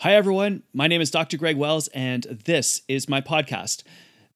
[0.00, 0.64] Hi, everyone.
[0.72, 1.36] My name is Dr.
[1.36, 3.84] Greg Wells, and this is my podcast.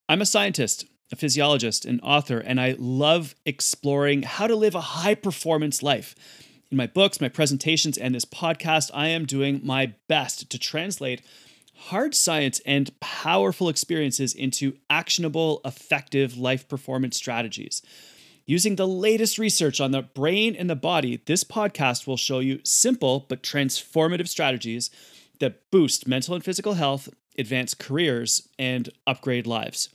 [0.08, 4.80] I'm a scientist, a physiologist, an author, and I love exploring how to live a
[4.80, 6.14] high performance life.
[6.70, 11.22] In my books, my presentations, and this podcast, I am doing my best to translate
[11.74, 17.82] hard science and powerful experiences into actionable, effective life performance strategies.
[18.46, 22.60] Using the latest research on the brain and the body, this podcast will show you
[22.62, 24.90] simple but transformative strategies
[25.40, 27.08] that boost mental and physical health,
[27.38, 29.88] advance careers, and upgrade lives.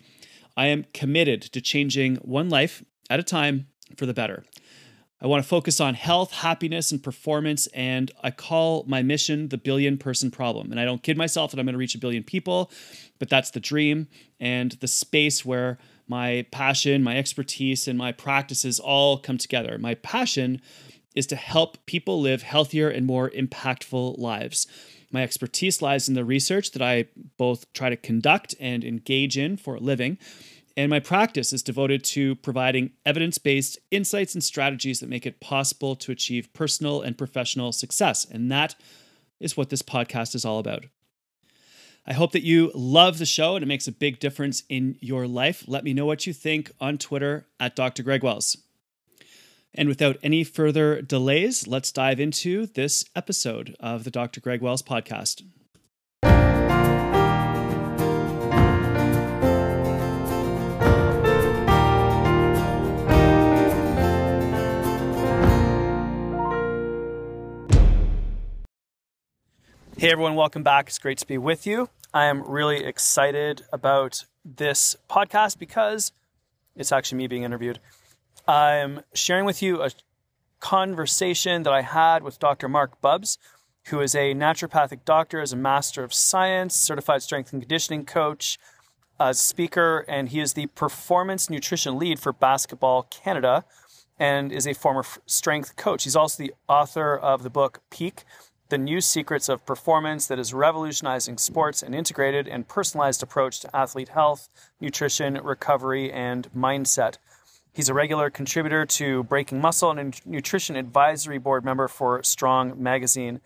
[0.55, 4.43] I am committed to changing one life at a time for the better.
[5.23, 9.57] I want to focus on health, happiness, and performance, and I call my mission the
[9.57, 10.71] billion person problem.
[10.71, 12.71] And I don't kid myself that I'm going to reach a billion people,
[13.19, 14.07] but that's the dream
[14.39, 15.77] and the space where
[16.07, 19.77] my passion, my expertise, and my practices all come together.
[19.77, 20.59] My passion
[21.15, 24.65] is to help people live healthier and more impactful lives.
[25.11, 27.05] My expertise lies in the research that I
[27.37, 30.17] both try to conduct and engage in for a living.
[30.77, 35.41] And my practice is devoted to providing evidence based insights and strategies that make it
[35.41, 38.25] possible to achieve personal and professional success.
[38.25, 38.75] And that
[39.39, 40.85] is what this podcast is all about.
[42.05, 45.27] I hope that you love the show and it makes a big difference in your
[45.27, 45.65] life.
[45.67, 48.01] Let me know what you think on Twitter at Dr.
[48.01, 48.57] Greg Wells.
[49.73, 54.41] And without any further delays, let's dive into this episode of the Dr.
[54.41, 55.43] Greg Wells podcast.
[69.97, 70.87] Hey everyone, welcome back.
[70.87, 71.87] It's great to be with you.
[72.13, 76.11] I am really excited about this podcast because
[76.75, 77.79] it's actually me being interviewed.
[78.47, 79.91] I'm sharing with you a
[80.59, 82.67] conversation that I had with Dr.
[82.67, 83.37] Marc Bubbs,
[83.85, 88.57] who is a naturopathic doctor, is a master of science, certified strength and conditioning coach,
[89.19, 93.63] a speaker, and he is the performance nutrition lead for Basketball Canada
[94.19, 96.03] and is a former strength coach.
[96.03, 98.23] He's also the author of the book Peak
[98.69, 103.75] The New Secrets of Performance that is revolutionizing sports and integrated and personalized approach to
[103.75, 104.49] athlete health,
[104.79, 107.17] nutrition, recovery, and mindset.
[107.73, 112.81] He's a regular contributor to Breaking Muscle and a nutrition advisory board member for Strong
[112.81, 113.39] Magazine.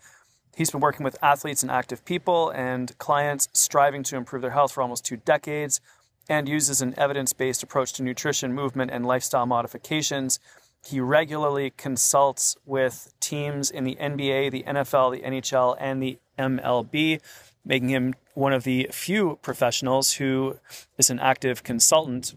[0.56, 4.72] He's been working with athletes and active people and clients striving to improve their health
[4.72, 5.80] for almost two decades
[6.28, 10.40] and uses an evidence based approach to nutrition, movement, and lifestyle modifications.
[10.84, 17.20] He regularly consults with teams in the NBA, the NFL, the NHL, and the MLB,
[17.64, 20.58] making him one of the few professionals who
[20.98, 22.34] is an active consultant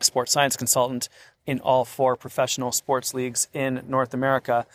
[0.00, 1.08] sports science consultant
[1.46, 4.66] in all four professional sports leagues in North America.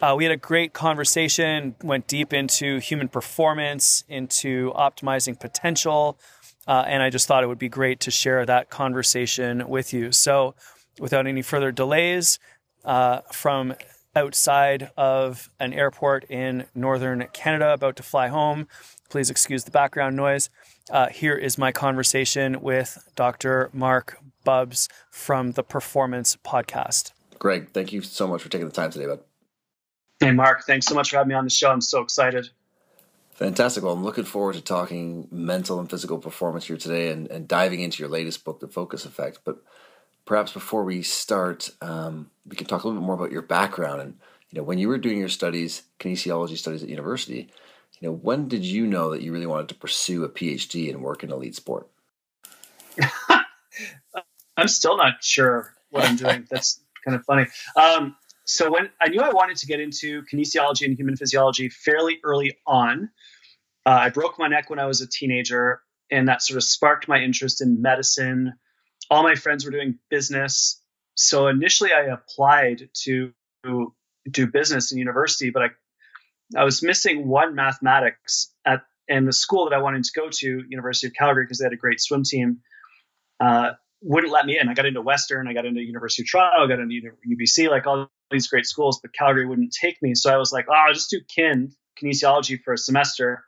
[0.00, 6.18] Uh, we had a great conversation, went deep into human performance, into optimizing potential,
[6.66, 10.12] uh, and I just thought it would be great to share that conversation with you.
[10.12, 10.54] So,
[10.98, 12.38] without any further delays,
[12.84, 13.74] uh, from
[14.14, 18.68] outside of an airport in northern Canada, about to fly home,
[19.08, 20.50] please excuse the background noise.
[20.90, 23.70] Uh, here is my conversation with Dr.
[23.72, 27.12] Marc Bubbs from the Performance Podcast.
[27.38, 29.20] Greg, thank you so much for taking the time today, bud.
[30.20, 31.70] Hey, Marc, thanks so much for having me on the show.
[31.70, 32.48] I'm so excited.
[33.32, 33.82] Fantastic.
[33.82, 37.80] Well, I'm looking forward to talking mental and physical performance here today and, and diving
[37.80, 39.40] into your latest book, The Focus Effect.
[39.44, 39.62] But
[40.24, 44.00] perhaps before we start, um, we can talk a little bit more about your background
[44.00, 44.18] and
[44.50, 47.50] you know when you were doing your studies, kinesiology studies at university.
[47.98, 51.02] You know, when did you know that you really wanted to pursue a PhD and
[51.02, 51.88] work in elite sport?
[54.62, 56.46] I'm still not sure what I'm doing.
[56.48, 57.46] That's kind of funny.
[57.74, 58.14] Um,
[58.44, 62.56] so when I knew I wanted to get into kinesiology and human physiology fairly early
[62.64, 63.10] on,
[63.84, 67.08] uh, I broke my neck when I was a teenager, and that sort of sparked
[67.08, 68.52] my interest in medicine.
[69.10, 70.80] All my friends were doing business,
[71.16, 73.32] so initially I applied to
[74.30, 75.68] do business in university, but I
[76.56, 80.62] I was missing one mathematics at and the school that I wanted to go to,
[80.68, 82.60] University of Calgary, because they had a great swim team.
[83.40, 83.72] Uh,
[84.02, 84.68] wouldn't let me in.
[84.68, 87.86] I got into Western, I got into University of Toronto, I got into UBC, like
[87.86, 90.14] all these great schools, but Calgary wouldn't take me.
[90.14, 91.72] So I was like, oh, I'll just do kin
[92.02, 93.44] kinesiology for a semester,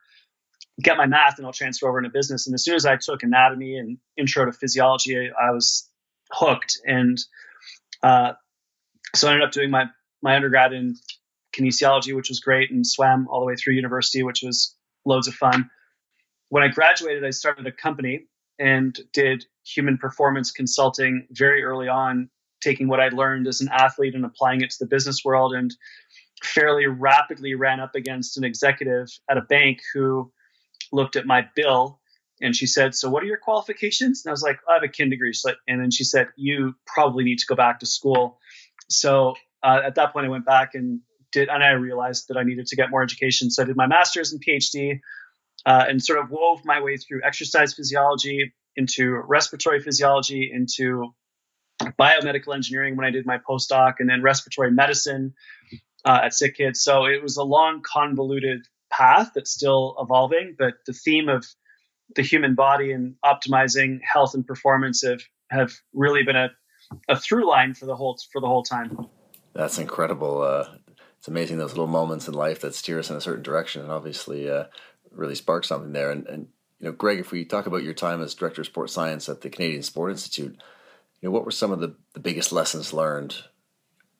[0.83, 2.47] get my math, and I'll transfer over into business.
[2.47, 5.89] And as soon as I took anatomy and intro to physiology, I, was
[6.31, 6.79] hooked.
[6.87, 7.19] And
[8.03, 8.33] uh,
[9.15, 9.87] so I ended up doing my
[10.23, 10.97] my undergrad in
[11.55, 14.75] kinesiology, which was great, and swam all the way through university, which was
[15.05, 15.69] loads of fun.
[16.49, 18.27] When I graduated, I started a company
[18.59, 22.29] and did human performance consulting very early on,
[22.63, 25.55] taking what I'd learned as an athlete and applying it to the business world.
[25.55, 25.75] And
[26.43, 30.31] fairly rapidly ran up against an executive at a bank who
[30.93, 32.01] looked at my bill
[32.41, 34.23] and she said, So, what are your qualifications?
[34.25, 35.33] And I was like, I have a kin degree.
[35.69, 38.39] And then she said, You probably need to go back to school.
[38.89, 41.01] So, uh, at that point, I went back and
[41.33, 43.51] did, and I realized that I needed to get more education.
[43.51, 45.01] So, I did my master's and PhD
[45.65, 51.15] uh, and sort of wove my way through exercise physiology into respiratory physiology, into
[51.83, 55.35] biomedical engineering when I did my postdoc, and then respiratory medicine
[56.05, 56.77] uh, at SickKids.
[56.77, 61.47] So it was a long, convoluted path that's still evolving, but the theme of
[62.15, 66.51] the human body and optimizing health and performance have have really been a,
[67.09, 69.07] a through line for the whole for the whole time.
[69.55, 70.43] That's incredible.
[70.43, 70.67] Uh,
[71.19, 73.91] it's amazing those little moments in life that steer us in a certain direction, and
[73.91, 74.65] obviously uh,
[75.11, 76.11] really spark something there.
[76.11, 76.49] And, and
[76.85, 79.41] you know, Greg, if we talk about your time as director of sports science at
[79.41, 83.35] the Canadian Sport Institute, you know, what were some of the, the biggest lessons learned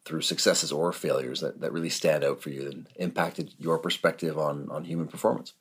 [0.07, 4.39] through successes or failures that, that really stand out for you and impacted your perspective
[4.39, 5.53] on, on human performance?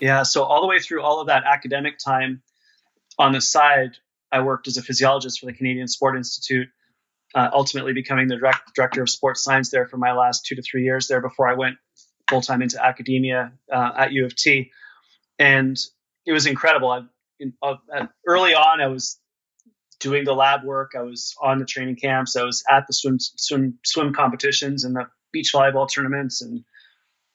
[0.00, 2.42] Yeah, so all the way through all of that academic time,
[3.16, 3.92] on the side,
[4.32, 6.70] I worked as a physiologist for the Canadian Sport Institute,
[7.36, 10.62] uh, ultimately becoming the direct, director of sports science there for my last two to
[10.62, 11.76] three years there before I went
[12.28, 14.72] full time into academia uh, at U of T.
[15.38, 15.78] And
[16.26, 16.90] it was incredible.
[16.90, 17.02] I,
[17.38, 17.76] in, uh,
[18.26, 19.18] early on, I was
[19.98, 20.92] doing the lab work.
[20.96, 22.36] I was on the training camps.
[22.36, 26.64] I was at the swim swim swim competitions and the beach volleyball tournaments and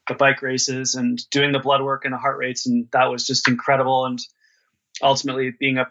[0.07, 2.67] the bike races and doing the blood work and the heart rates.
[2.67, 4.05] And that was just incredible.
[4.05, 4.19] And
[5.01, 5.87] ultimately being a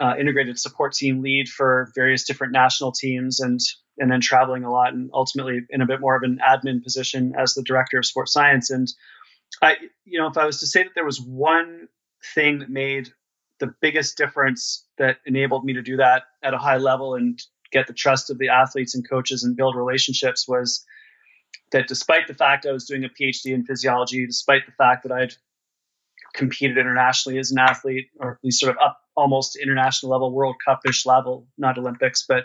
[0.00, 3.60] uh, integrated support team lead for various different national teams and
[3.96, 7.32] and then traveling a lot and ultimately in a bit more of an admin position
[7.38, 8.88] as the director of sports science and
[9.62, 11.86] i you know if i was to say that there was one
[12.34, 13.10] thing that made
[13.60, 17.40] the biggest difference that enabled me to do that at a high level and
[17.70, 20.84] get the trust of the athletes and coaches and build relationships was
[21.72, 25.12] that despite the fact I was doing a PhD in physiology, despite the fact that
[25.12, 25.34] I'd
[26.34, 30.56] competed internationally as an athlete, or at least sort of up almost international level, World
[30.64, 32.44] Cup-ish level, not Olympics, but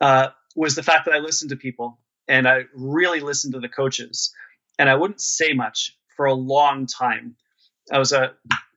[0.00, 1.98] uh, was the fact that I listened to people
[2.28, 4.32] and I really listened to the coaches,
[4.78, 7.36] and I wouldn't say much for a long time.
[7.92, 8.32] I was a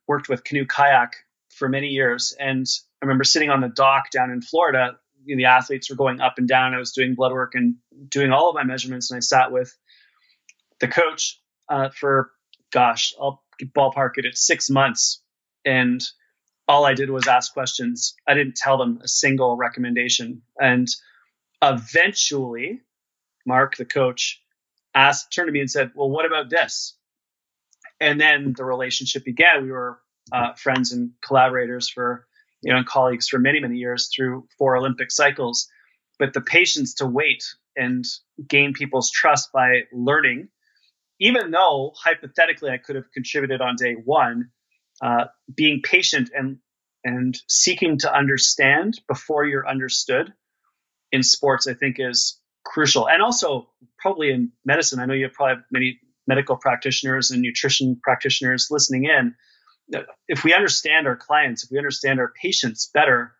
[0.10, 1.14] worked with canoe kayak
[1.50, 2.66] for many years, and
[3.02, 4.98] I remember sitting on the dock down in Florida.
[5.24, 6.74] You know, the athletes were going up and down.
[6.74, 7.76] I was doing blood work and
[8.10, 9.78] doing all of my measurements, and I sat with
[10.80, 11.40] the coach
[11.70, 12.32] uh, for
[12.72, 15.22] gosh, I'll ballpark it at six months,
[15.64, 16.02] and
[16.68, 18.16] all I did was ask questions.
[18.28, 20.44] I didn't tell them a single recommendation.
[20.60, 20.88] And
[21.62, 22.82] eventually,
[23.46, 24.42] Mark, the coach,
[24.94, 26.96] asked, turned to me and said, Well, what about this?
[28.00, 29.64] And then the relationship began.
[29.64, 30.00] We were
[30.32, 32.26] uh, friends and collaborators for,
[32.62, 35.68] you know, and colleagues for many, many years through four Olympic cycles.
[36.18, 37.44] But the patience to wait
[37.76, 38.06] and
[38.48, 40.50] gain people's trust by learning,
[41.20, 44.50] even though hypothetically I could have contributed on day one,
[45.02, 46.58] uh, being patient and
[47.06, 50.34] and seeking to understand before you're understood
[51.14, 53.08] in sports, I think is crucial.
[53.08, 56.00] And also probably in medicine, I know you probably have many
[56.30, 59.36] medical practitioners and nutrition practitioners listening in.
[60.28, 63.34] If we understand our clients, if we understand our patients better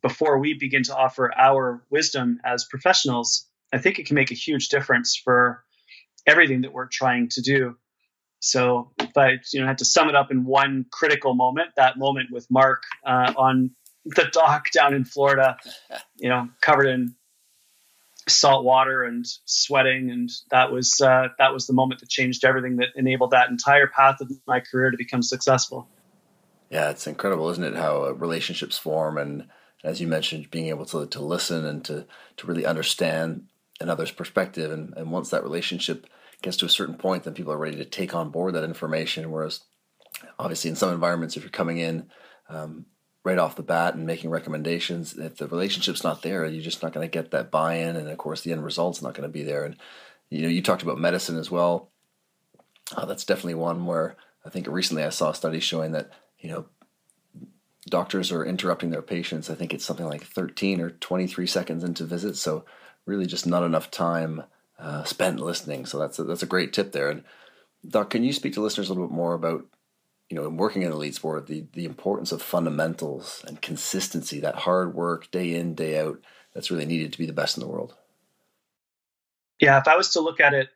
[0.00, 4.34] before we begin to offer our wisdom as professionals, I think it can make a
[4.34, 5.62] huge difference for
[6.26, 7.76] everything that we're trying to do.
[8.40, 11.98] So if I you know had to sum it up in one critical moment, that
[11.98, 13.70] moment with Mark uh, on
[14.06, 15.58] the dock down in Florida,
[16.16, 17.14] you know, covered in
[18.28, 22.76] salt water and sweating, and that was uh, that was the moment that changed everything,
[22.76, 25.88] that enabled that entire path of my career to become successful.
[26.70, 27.74] Yeah, it's incredible, isn't it?
[27.74, 29.48] How uh, relationships form, and
[29.84, 33.46] as you mentioned, being able to to listen and to to really understand
[33.80, 36.06] another's perspective, and and once that relationship
[36.42, 39.30] gets to a certain point, then people are ready to take on board that information.
[39.30, 39.60] Whereas,
[40.38, 42.10] obviously, in some environments, if you're coming in
[42.48, 42.86] um,
[43.24, 46.92] right off the bat and making recommendations, if the relationship's not there, you're just not
[46.92, 49.42] going to get that buy-in, and of course, the end result's not going to be
[49.42, 49.64] there.
[49.64, 49.76] And
[50.30, 51.90] you know, you talked about medicine as well.
[52.96, 56.50] Uh, that's definitely one where I think recently I saw a study showing that you
[56.50, 56.66] know
[57.86, 59.50] doctors are interrupting their patients.
[59.50, 62.64] I think it's something like 13 or 23 seconds into visits, so
[63.06, 64.44] really just not enough time
[64.78, 65.86] uh, spent listening.
[65.86, 67.10] So that's a, that's a great tip there.
[67.10, 67.24] And
[67.86, 69.64] Doc, can you speak to listeners a little bit more about
[70.32, 74.94] you know working in elite sport, the the importance of fundamentals and consistency, that hard
[74.94, 76.20] work day in day out
[76.54, 77.94] that's really needed to be the best in the world.
[79.60, 80.70] Yeah, if I was to look at it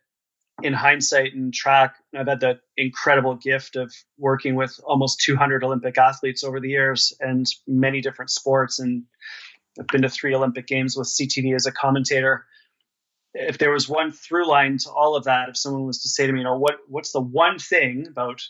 [0.62, 5.96] in hindsight and track, I've had the incredible gift of working with almost 200 Olympic
[5.96, 8.78] athletes over the years and many different sports.
[8.78, 9.04] And
[9.80, 12.44] I've been to three Olympic Games with CTV as a commentator
[13.38, 16.26] if there was one through line to all of that, if someone was to say
[16.26, 18.42] to me, you know, what what's the one thing about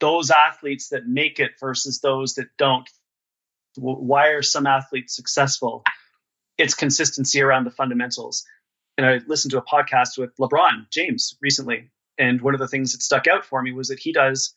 [0.00, 2.88] those athletes that make it versus those that don't?
[3.76, 5.84] Why are some athletes successful?
[6.58, 8.44] It's consistency around the fundamentals.
[8.96, 12.92] And I listened to a podcast with LeBron James recently, and one of the things
[12.92, 14.54] that stuck out for me was that he does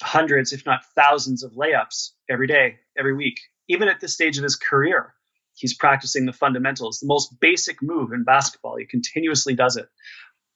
[0.00, 3.38] hundreds, if not thousands, of layups every day, every week,
[3.68, 5.14] even at this stage of his career
[5.54, 8.76] he's practicing the fundamentals, the most basic move in basketball.
[8.76, 9.88] He continuously does it.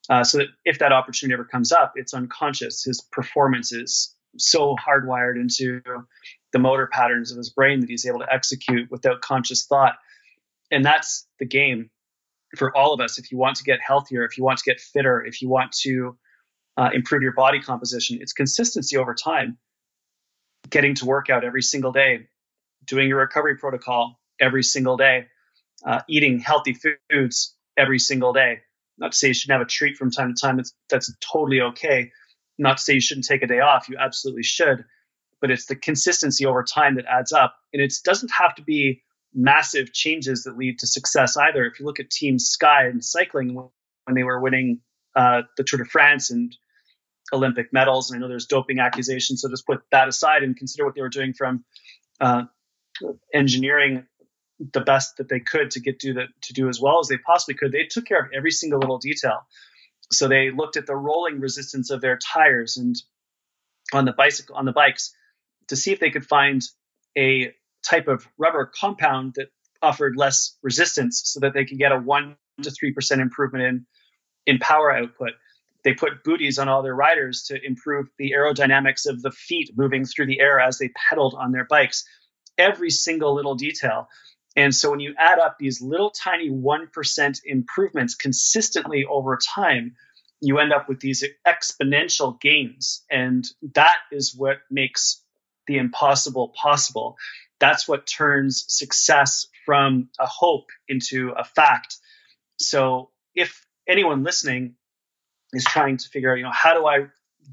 [0.09, 2.83] Uh, so that if that opportunity ever comes up, it's unconscious.
[2.83, 5.81] His performance is so hardwired into
[6.53, 9.95] the motor patterns of his brain that he's able to execute without conscious thought.
[10.71, 11.89] And that's the game
[12.57, 13.19] for all of us.
[13.19, 15.71] If you want to get healthier, if you want to get fitter, if you want
[15.83, 16.17] to
[16.77, 19.57] uh, improve your body composition, it's consistency over time.
[20.69, 22.27] Getting to work out every single day,
[22.85, 25.27] doing your recovery protocol, every single day,
[25.85, 26.75] uh, eating healthy
[27.09, 28.59] foods every single day.
[28.97, 30.59] Not to say you shouldn't have a treat from time to time.
[30.59, 32.11] It's, that's totally okay.
[32.59, 33.89] Not to say you shouldn't take a day off.
[33.89, 34.85] You absolutely should.
[35.41, 37.55] But it's the consistency over time that adds up.
[37.73, 39.01] And it doesn't have to be
[39.33, 41.65] massive changes that lead to success either.
[41.65, 44.81] If you look at Team Sky and cycling when they were winning
[45.15, 46.55] uh, the Tour de France and
[47.31, 50.85] Olympic medals, and I know there's doping accusations, so just put that aside and consider
[50.85, 51.63] what they were doing from
[52.19, 52.43] uh,
[53.33, 54.05] engineering
[54.73, 57.17] the best that they could to get do the, to do as well as they
[57.17, 57.71] possibly could.
[57.71, 59.47] They took care of every single little detail.
[60.11, 62.95] So they looked at the rolling resistance of their tires and
[63.93, 65.13] on the bicycle on the bikes
[65.67, 66.61] to see if they could find
[67.17, 69.47] a type of rubber compound that
[69.81, 73.85] offered less resistance so that they could get a 1 to 3% improvement in
[74.45, 75.31] in power output.
[75.83, 80.05] They put booties on all their riders to improve the aerodynamics of the feet moving
[80.05, 82.03] through the air as they pedaled on their bikes.
[82.57, 84.07] Every single little detail.
[84.55, 89.95] And so when you add up these little tiny 1% improvements consistently over time,
[90.41, 93.03] you end up with these exponential gains.
[93.09, 95.21] And that is what makes
[95.67, 97.17] the impossible possible.
[97.59, 101.97] That's what turns success from a hope into a fact.
[102.57, 104.75] So if anyone listening
[105.53, 107.07] is trying to figure out, you know, how do I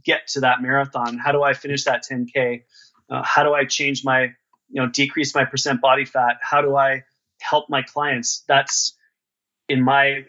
[0.04, 1.18] get to that marathon?
[1.18, 2.62] How do I finish that 10K?
[3.10, 4.34] Uh, how do I change my
[4.68, 7.02] you know decrease my percent body fat how do i
[7.40, 8.44] help my clients?
[8.48, 8.96] That's
[9.68, 10.24] in my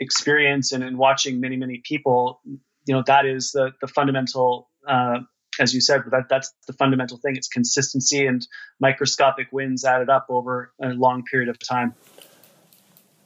[0.00, 2.58] experience and in watching many many people you
[2.94, 5.20] know that is the the fundamental uh,
[5.60, 7.36] as you said that that's the fundamental thing.
[7.36, 8.46] It's consistency and
[8.80, 11.94] microscopic wins added up over a long period of time.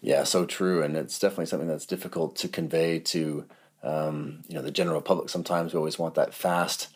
[0.01, 0.83] Yeah so true.
[0.83, 3.47] And it's definitely something that's difficult to convey to
[3.83, 5.31] um, you know the general public.
[5.31, 6.89] Sometimes we always want that fast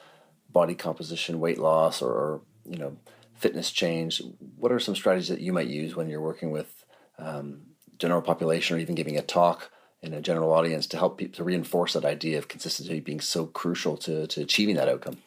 [0.50, 2.96] body composition weight loss or, or you know
[3.42, 4.22] fitness change,
[4.56, 6.84] what are some strategies that you might use when you're working with
[7.18, 7.62] um,
[7.98, 9.70] general population or even giving a talk
[10.00, 13.46] in a general audience to help people to reinforce that idea of consistency being so
[13.46, 15.18] crucial to, to achieving that outcome?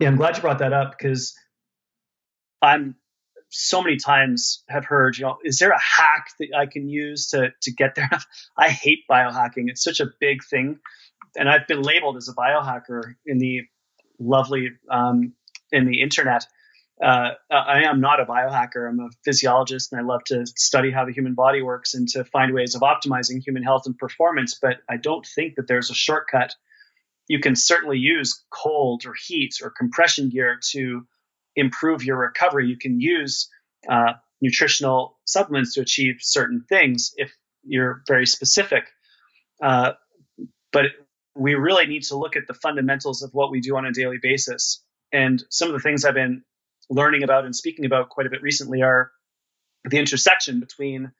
[0.00, 1.34] Yeah, I'm glad you brought that up because
[2.60, 2.96] I'm
[3.50, 7.28] so many times have heard, you know, is there a hack that I can use
[7.28, 8.10] to to get there?
[8.56, 9.68] I hate biohacking.
[9.68, 10.78] It's such a big thing,
[11.36, 13.62] and I've been labeled as a biohacker in the
[14.18, 15.32] lovely um,
[15.72, 16.46] in the internet
[17.02, 18.88] uh, I am not a biohacker.
[18.88, 22.24] I'm a physiologist, and I love to study how the human body works and to
[22.24, 24.58] find ways of optimizing human health and performance.
[24.60, 26.54] But I don't think that there's a shortcut.
[27.26, 31.06] You can certainly use cold or heat or compression gear to
[31.56, 32.66] improve your recovery.
[32.68, 33.48] You can use
[33.88, 37.32] uh, nutritional supplements to achieve certain things if
[37.64, 38.84] you're very specific.
[39.62, 39.92] Uh,
[40.72, 40.86] but
[41.34, 44.18] we really need to look at the fundamentals of what we do on a daily
[44.20, 44.82] basis.
[45.12, 46.42] And some of the things I've been
[46.90, 49.12] learning about and speaking about quite a bit recently are
[49.84, 51.12] the intersection between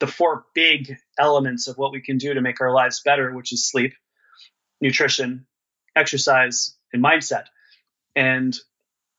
[0.00, 3.52] the four big elements of what we can do to make our lives better, which
[3.52, 3.94] is sleep,
[4.80, 5.46] nutrition,
[5.94, 7.44] exercise, and mindset.
[8.14, 8.54] And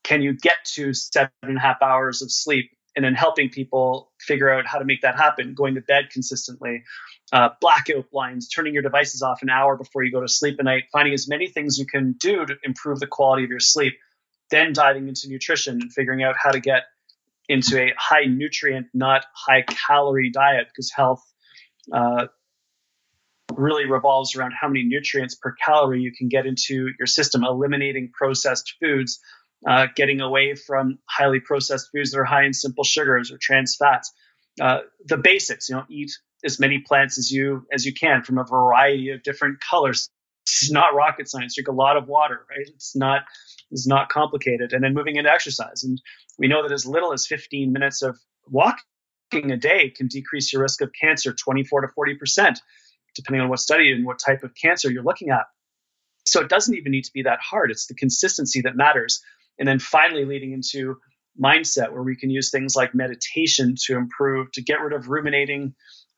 [0.04, 4.12] can you get to seven and a half hours of sleep and then helping people
[4.20, 6.84] figure out how to make that happen, going to bed consistently,
[7.32, 10.64] uh, blackout blinds, turning your devices off an hour before you go to sleep at
[10.64, 13.94] night, finding as many things you can do to improve the quality of your sleep
[14.50, 16.82] then diving into nutrition and figuring out how to get
[17.48, 21.22] into a high nutrient, not high calorie diet because health
[21.92, 22.26] uh,
[23.54, 28.10] really revolves around how many nutrients per calorie you can get into your system, eliminating
[28.12, 29.20] processed foods,
[29.66, 33.76] uh, getting away from highly processed foods that are high in simple sugars or trans
[33.76, 34.12] fats.
[34.60, 36.10] Uh, the basics, you know, eat
[36.44, 40.08] as many plants as you as you can from a variety of different colors.
[40.46, 41.54] It's not rocket science.
[41.54, 42.66] Drink a lot of water, right?
[42.74, 43.22] It's not
[43.70, 44.72] is not complicated.
[44.72, 45.84] And then moving into exercise.
[45.84, 46.00] And
[46.38, 50.62] we know that as little as 15 minutes of walking a day can decrease your
[50.62, 52.56] risk of cancer 24 to 40%,
[53.14, 55.44] depending on what study and what type of cancer you're looking at.
[56.26, 57.70] So it doesn't even need to be that hard.
[57.70, 59.22] It's the consistency that matters.
[59.58, 60.96] And then finally, leading into
[61.40, 65.74] mindset, where we can use things like meditation to improve, to get rid of ruminating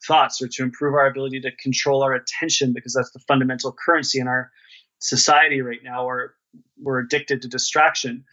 [0.06, 4.18] thoughts or to improve our ability to control our attention, because that's the fundamental currency
[4.18, 4.50] in our
[4.98, 6.34] society right now, where
[6.80, 8.24] we're addicted to distraction.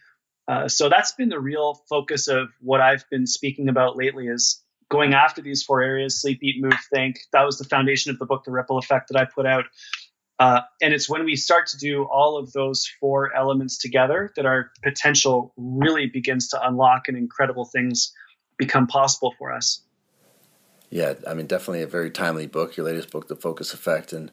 [0.46, 4.62] Uh, so that's been the real focus of what I've been speaking about lately is
[4.90, 7.18] going after these four areas sleep, eat, move, think.
[7.32, 9.64] That was the foundation of the book, The Ripple Effect, that I put out.
[10.38, 14.46] Uh, and it's when we start to do all of those four elements together that
[14.46, 18.12] our potential really begins to unlock and incredible things
[18.56, 19.82] become possible for us.
[20.90, 24.12] Yeah, I mean, definitely a very timely book, your latest book, The Focus Effect.
[24.12, 24.30] And,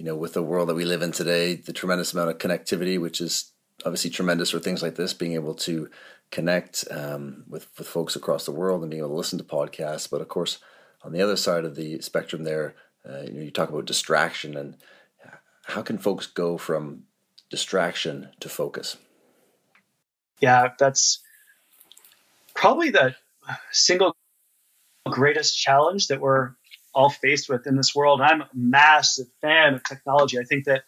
[0.00, 2.98] you know, with the world that we live in today, the tremendous amount of connectivity,
[2.98, 3.52] which is
[3.84, 5.90] obviously tremendous for things like this, being able to
[6.30, 10.08] connect um, with, with folks across the world and being able to listen to podcasts.
[10.10, 10.56] But of course,
[11.02, 12.76] on the other side of the spectrum there,
[13.06, 14.78] uh, you know, you talk about distraction and
[15.64, 17.02] how can folks go from
[17.50, 18.96] distraction to focus?
[20.40, 21.20] Yeah, that's
[22.54, 23.16] probably the
[23.70, 24.16] single
[25.06, 26.52] greatest challenge that we're
[26.94, 28.20] all faced with in this world.
[28.20, 30.38] I'm a massive fan of technology.
[30.38, 30.82] I think that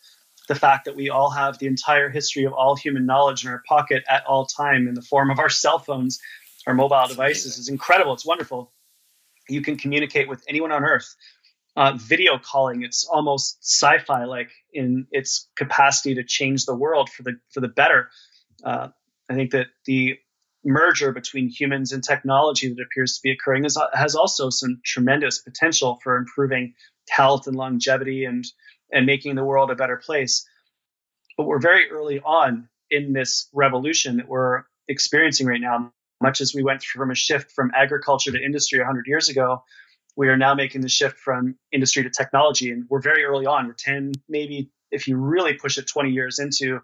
[0.49, 3.63] the fact that we all have the entire history of all human knowledge in our
[3.69, 6.21] pocket at all time in the form of our cell phones,
[6.67, 8.13] our mobile devices is incredible.
[8.13, 8.73] It's wonderful.
[9.49, 11.15] You can communicate with anyone on earth
[11.77, 12.83] uh, video calling.
[12.83, 17.69] It's almost sci-fi like in its capacity to change the world for the for the
[17.69, 18.11] better.
[18.65, 18.89] Uh,
[19.31, 20.19] I think that the
[20.65, 25.39] merger between humans and technology that appears to be occurring is, has also some tremendous
[25.39, 26.75] potential for improving
[27.09, 28.45] health and longevity and
[28.93, 30.47] and making the world a better place.
[31.37, 35.93] But we're very early on in this revolution that we're experiencing right now.
[36.23, 39.63] Much as we went from a shift from agriculture to industry 100 years ago,
[40.17, 43.67] we are now making the shift from industry to technology and we're very early on
[43.67, 46.81] we're 10 maybe if you really push it 20 years into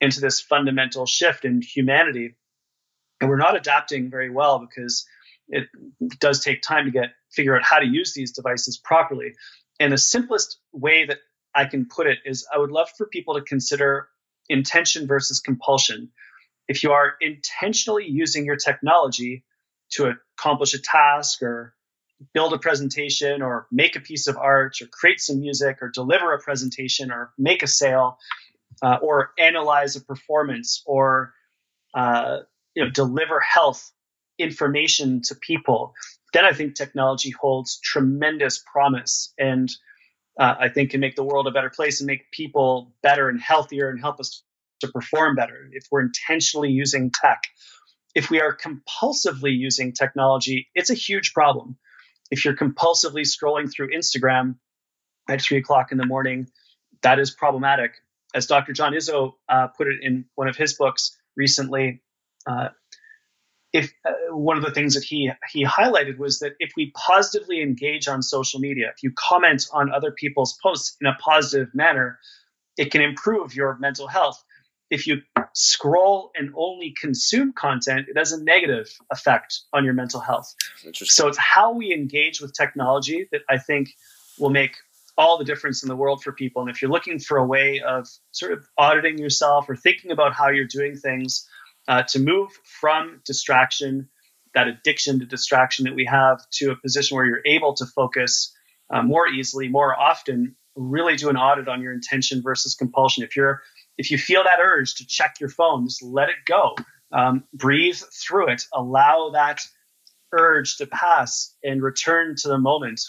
[0.00, 2.34] into this fundamental shift in humanity
[3.20, 5.06] and we're not adapting very well because
[5.48, 5.68] it
[6.18, 9.32] does take time to get figure out how to use these devices properly.
[9.78, 11.18] And the simplest way that
[11.54, 14.08] i can put it is i would love for people to consider
[14.48, 16.10] intention versus compulsion.
[16.68, 19.44] If you are intentionally using your technology
[19.92, 21.74] to accomplish a task or
[22.32, 26.32] build a presentation or make a piece of art or create some music or deliver
[26.32, 28.18] a presentation or make a sale
[28.82, 31.32] uh, or analyze a performance or
[31.94, 32.38] uh,
[32.76, 33.92] you know deliver health
[34.38, 35.94] information to people
[36.32, 39.70] then i think technology holds tremendous promise and
[40.38, 43.40] uh, i think can make the world a better place and make people better and
[43.40, 44.44] healthier and help us
[44.80, 47.42] to perform better if we're intentionally using tech
[48.14, 51.76] if we are compulsively using technology it's a huge problem
[52.30, 54.56] if you're compulsively scrolling through Instagram
[55.28, 56.48] at three o'clock in the morning,
[57.02, 57.92] that is problematic.
[58.34, 58.72] As Dr.
[58.72, 62.02] John Izzo uh, put it in one of his books recently,
[62.46, 62.68] uh,
[63.72, 67.60] if uh, one of the things that he he highlighted was that if we positively
[67.60, 72.18] engage on social media, if you comment on other people's posts in a positive manner,
[72.76, 74.42] it can improve your mental health
[74.90, 80.20] if you scroll and only consume content, it has a negative effect on your mental
[80.20, 80.54] health.
[80.94, 83.90] So it's how we engage with technology that I think
[84.38, 84.76] will make
[85.18, 86.62] all the difference in the world for people.
[86.62, 90.34] And if you're looking for a way of sort of auditing yourself or thinking about
[90.34, 91.48] how you're doing things
[91.88, 94.08] uh, to move from distraction,
[94.54, 98.54] that addiction to distraction that we have, to a position where you're able to focus
[98.90, 103.24] uh, more easily, more often, really do an audit on your intention versus compulsion.
[103.24, 103.62] If you're
[103.98, 106.74] if you feel that urge to check your phone, just let it go.
[107.12, 108.64] Um, breathe through it.
[108.74, 109.60] Allow that
[110.32, 113.00] urge to pass and return to the moment.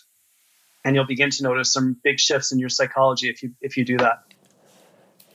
[0.86, 3.84] And you'll begin to notice some big shifts in your psychology if you if you
[3.84, 4.27] do that.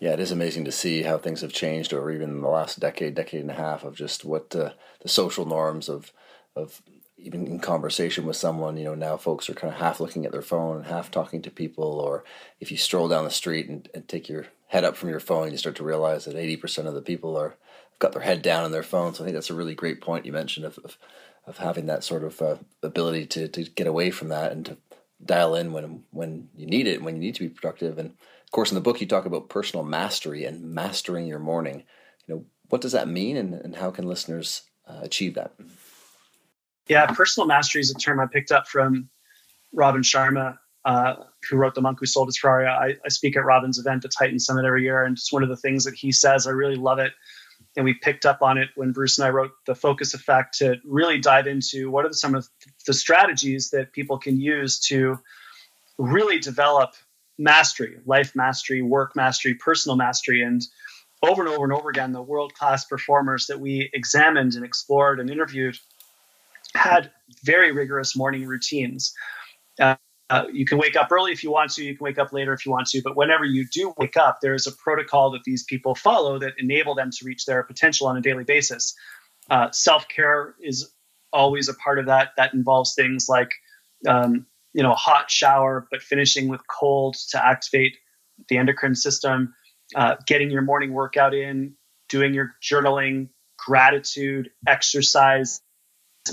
[0.03, 3.15] Yeah, it is amazing to see how things have changed over even the last decade,
[3.15, 6.13] decade and a half of just what uh, the social norms of
[6.57, 6.83] of
[7.17, 10.33] even in conversation with someone, you know, now folks are kind of half looking at
[10.33, 12.01] their phone and half talking to people.
[12.01, 12.25] Or
[12.59, 15.53] if you stroll down the street and, and take your head up from your phone,
[15.53, 17.55] you start to realize that 80% of the people are
[18.01, 19.15] got their head down on their phone.
[19.15, 20.99] So I think that's a really great point you mentioned of, of,
[21.47, 24.79] of having that sort of uh, ability to, to get away from that and to
[25.25, 27.99] dial in when, when you need it, when you need to be productive.
[27.99, 28.15] And
[28.53, 31.85] course, in the book, you talk about personal mastery and mastering your morning.
[32.27, 35.55] You know, what does that mean and, and how can listeners uh, achieve that?
[36.89, 39.09] Yeah, personal mastery is a term I picked up from
[39.73, 41.15] Robin Sharma, uh,
[41.49, 42.67] who wrote The Monk Who Sold His Ferrari.
[42.67, 45.49] I, I, speak at Robin's event, the Titan Summit, every year, and it's one of
[45.49, 46.47] the things that he says.
[46.47, 47.13] I really love it.
[47.77, 50.77] and we picked up on it when Bruce and I wrote the Focus Effect to
[50.85, 52.49] really dive into what are some of
[52.87, 55.19] the strategies that people can use to
[55.99, 56.95] really develop
[57.39, 60.63] mastery, life mastery, work mastery, personal mastery, and
[61.23, 65.21] over and over and over again, the world class performers that we examined and explored
[65.21, 65.79] and interviewed
[66.75, 67.11] had
[67.45, 69.15] very rigorous morning routines.
[69.79, 69.97] Uh,
[70.31, 72.55] uh, you can wake up early if you want to, you can wake up later
[72.55, 75.45] if you want to, but whenever you do wake up, there is a protocol that
[75.45, 78.95] these people follow that enable them to reach their potential on a daily basis.
[79.51, 80.91] Uh, Self care is
[81.33, 82.31] always a part of that.
[82.39, 83.51] That involves things like,
[84.09, 87.97] um, you know, a hot shower, but finishing with cold to activate
[88.49, 89.55] the endocrine system,
[89.95, 91.75] uh, getting your morning workout in,
[92.09, 95.61] doing your journaling, gratitude, exercise,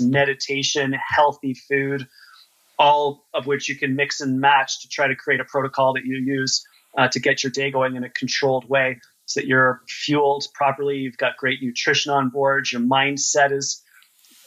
[0.00, 2.06] meditation, healthy food
[2.80, 6.04] all of which you can mix and match to try to create a protocol that
[6.06, 6.64] you use
[6.96, 10.96] uh, to get your day going in a controlled way so that you're fueled properly.
[10.96, 12.72] You've got great nutrition on board.
[12.72, 13.82] Your mindset is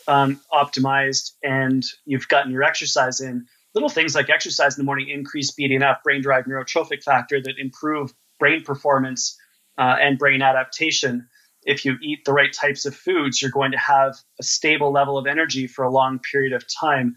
[0.07, 3.45] um, optimized and you've gotten your exercise in.
[3.73, 8.13] Little things like exercise in the morning increase BDNF, brain derived neurotrophic factor, that improve
[8.39, 9.37] brain performance
[9.77, 11.27] uh, and brain adaptation.
[11.63, 15.17] If you eat the right types of foods, you're going to have a stable level
[15.17, 17.15] of energy for a long period of time.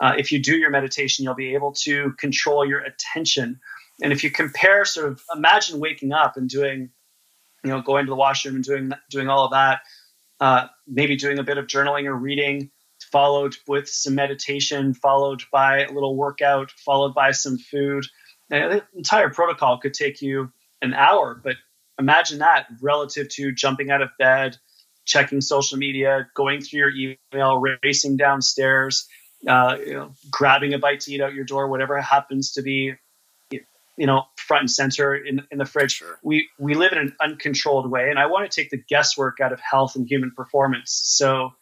[0.00, 3.60] Uh, if you do your meditation, you'll be able to control your attention.
[4.02, 6.90] And if you compare, sort of, imagine waking up and doing,
[7.64, 9.80] you know, going to the washroom and doing doing all of that,
[10.40, 12.70] uh, maybe doing a bit of journaling or reading,
[13.10, 18.06] followed with some meditation, followed by a little workout, followed by some food.
[18.50, 21.56] And the entire protocol could take you an hour, but
[21.98, 24.56] imagine that relative to jumping out of bed,
[25.04, 29.08] checking social media, going through your email, racing downstairs
[29.46, 32.94] uh, you know, grabbing a bite to eat out your door, whatever happens to be,
[33.50, 35.92] you know, front and center in, in the fridge.
[35.92, 36.18] Sure.
[36.22, 39.52] We we live in an uncontrolled way, and I want to take the guesswork out
[39.52, 40.92] of health and human performance.
[40.92, 41.52] So,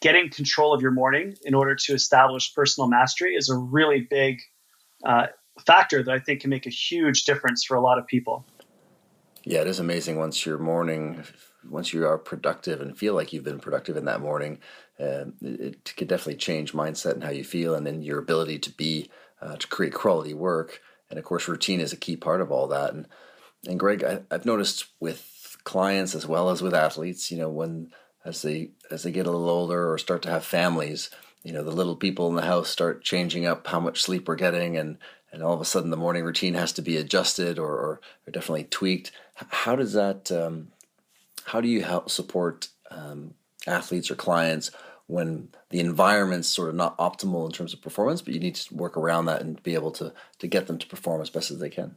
[0.00, 4.40] getting control of your morning in order to establish personal mastery is a really big
[5.04, 5.26] uh,
[5.64, 8.44] factor that I think can make a huge difference for a lot of people.
[9.44, 11.22] Yeah, it is amazing once your morning,
[11.68, 14.58] once you are productive and feel like you've been productive in that morning,
[14.98, 18.72] uh, it, could definitely change mindset and how you feel, and then your ability to
[18.72, 19.08] be
[19.40, 20.80] uh, to create quality work.
[21.10, 22.92] And of course, routine is a key part of all that.
[22.92, 23.06] And
[23.68, 27.90] and Greg, I, I've noticed with clients as well as with athletes, you know, when
[28.26, 31.10] as they as they get a little older or start to have families,
[31.44, 34.34] you know, the little people in the house start changing up how much sleep we're
[34.34, 34.98] getting, and
[35.32, 38.30] and all of a sudden the morning routine has to be adjusted or, or, or
[38.32, 39.12] definitely tweaked.
[39.34, 40.32] How does that?
[40.32, 40.68] Um,
[41.44, 43.34] how do you help support um,
[43.66, 44.72] athletes or clients
[45.06, 48.74] when the environment's sort of not optimal in terms of performance, but you need to
[48.74, 51.60] work around that and be able to to get them to perform as best as
[51.60, 51.94] they can?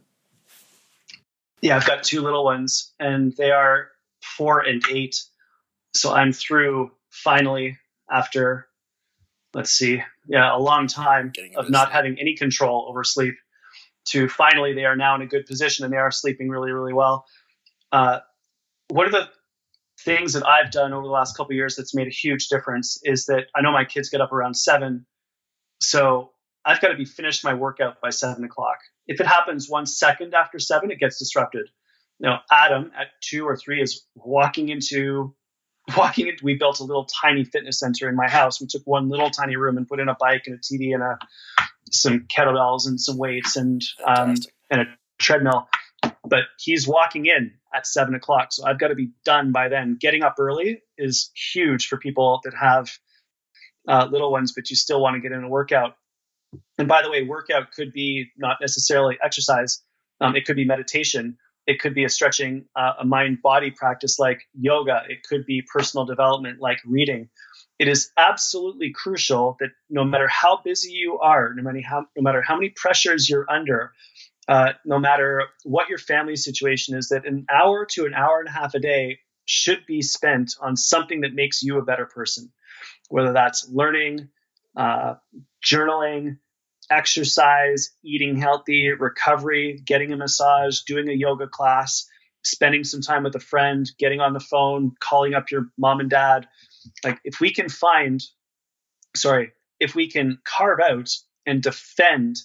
[1.60, 3.88] Yeah, I've got two little ones, and they are
[4.22, 5.24] four and eight.
[5.94, 7.78] So I'm through finally
[8.10, 8.66] after
[9.54, 11.92] let's see, yeah, a long time of not sleep.
[11.92, 13.34] having any control over sleep
[14.06, 16.92] to finally they are now in a good position and they are sleeping really, really
[16.92, 17.26] well.
[17.92, 18.20] Uh,
[18.88, 19.28] what are the
[20.00, 23.26] things that I've done over the last couple years that's made a huge difference is
[23.26, 25.06] that I know my kids get up around seven.
[25.80, 26.30] So
[26.64, 28.78] I've got to be finished my workout by seven o'clock.
[29.06, 31.68] If it happens one second after seven, it gets disrupted.
[32.18, 35.34] You know, Adam at two or three is walking into
[35.96, 38.60] walking into, we built a little tiny fitness center in my house.
[38.60, 41.02] We took one little tiny room and put in a bike and a TV and
[41.02, 41.18] a,
[41.90, 44.36] some kettlebells and some weights and, um,
[44.70, 44.84] and a
[45.18, 45.68] treadmill.
[46.02, 48.48] But he's walking in at seven o'clock.
[48.52, 49.96] So I've got to be done by then.
[50.00, 52.90] Getting up early is huge for people that have
[53.88, 55.96] uh, little ones, but you still want to get in a workout.
[56.78, 59.82] And by the way, workout could be not necessarily exercise.
[60.20, 61.38] Um, it could be meditation.
[61.66, 65.02] It could be a stretching, uh, a mind body practice like yoga.
[65.08, 67.28] It could be personal development like reading.
[67.78, 72.22] It is absolutely crucial that no matter how busy you are, no matter how, no
[72.22, 73.92] matter how many pressures you're under,
[74.48, 78.48] uh, no matter what your family situation is, that an hour to an hour and
[78.48, 82.52] a half a day should be spent on something that makes you a better person,
[83.08, 84.28] whether that's learning,
[84.76, 85.14] uh,
[85.64, 86.38] journaling,
[86.90, 92.06] exercise, eating healthy, recovery, getting a massage, doing a yoga class,
[92.44, 96.10] spending some time with a friend, getting on the phone, calling up your mom and
[96.10, 96.48] dad.
[97.04, 98.22] Like, if we can find,
[99.14, 101.10] sorry, if we can carve out
[101.46, 102.36] and defend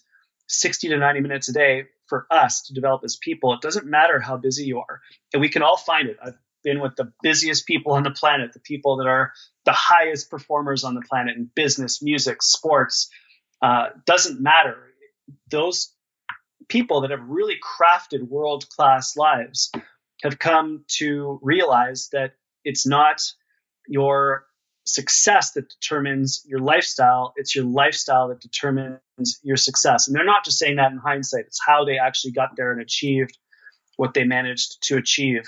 [0.48, 4.20] 60 to 90 minutes a day for us to develop as people, it doesn't matter
[4.20, 5.02] how busy you are.
[5.34, 6.18] And we can all find it.
[6.24, 9.32] I've been with the busiest people on the planet, the people that are
[9.66, 13.10] the highest performers on the planet in business, music, sports,
[13.62, 14.78] uh, doesn't matter.
[15.50, 15.94] Those
[16.68, 19.72] people that have really crafted world class lives
[20.24, 23.22] have come to realize that it's not
[23.88, 24.46] your
[24.86, 27.34] success that determines your lifestyle.
[27.36, 29.00] It's your lifestyle that determines
[29.42, 30.08] your success.
[30.08, 32.82] And they're not just saying that in hindsight, it's how they actually got there and
[32.82, 33.38] achieved
[33.98, 35.44] what they managed to achieve.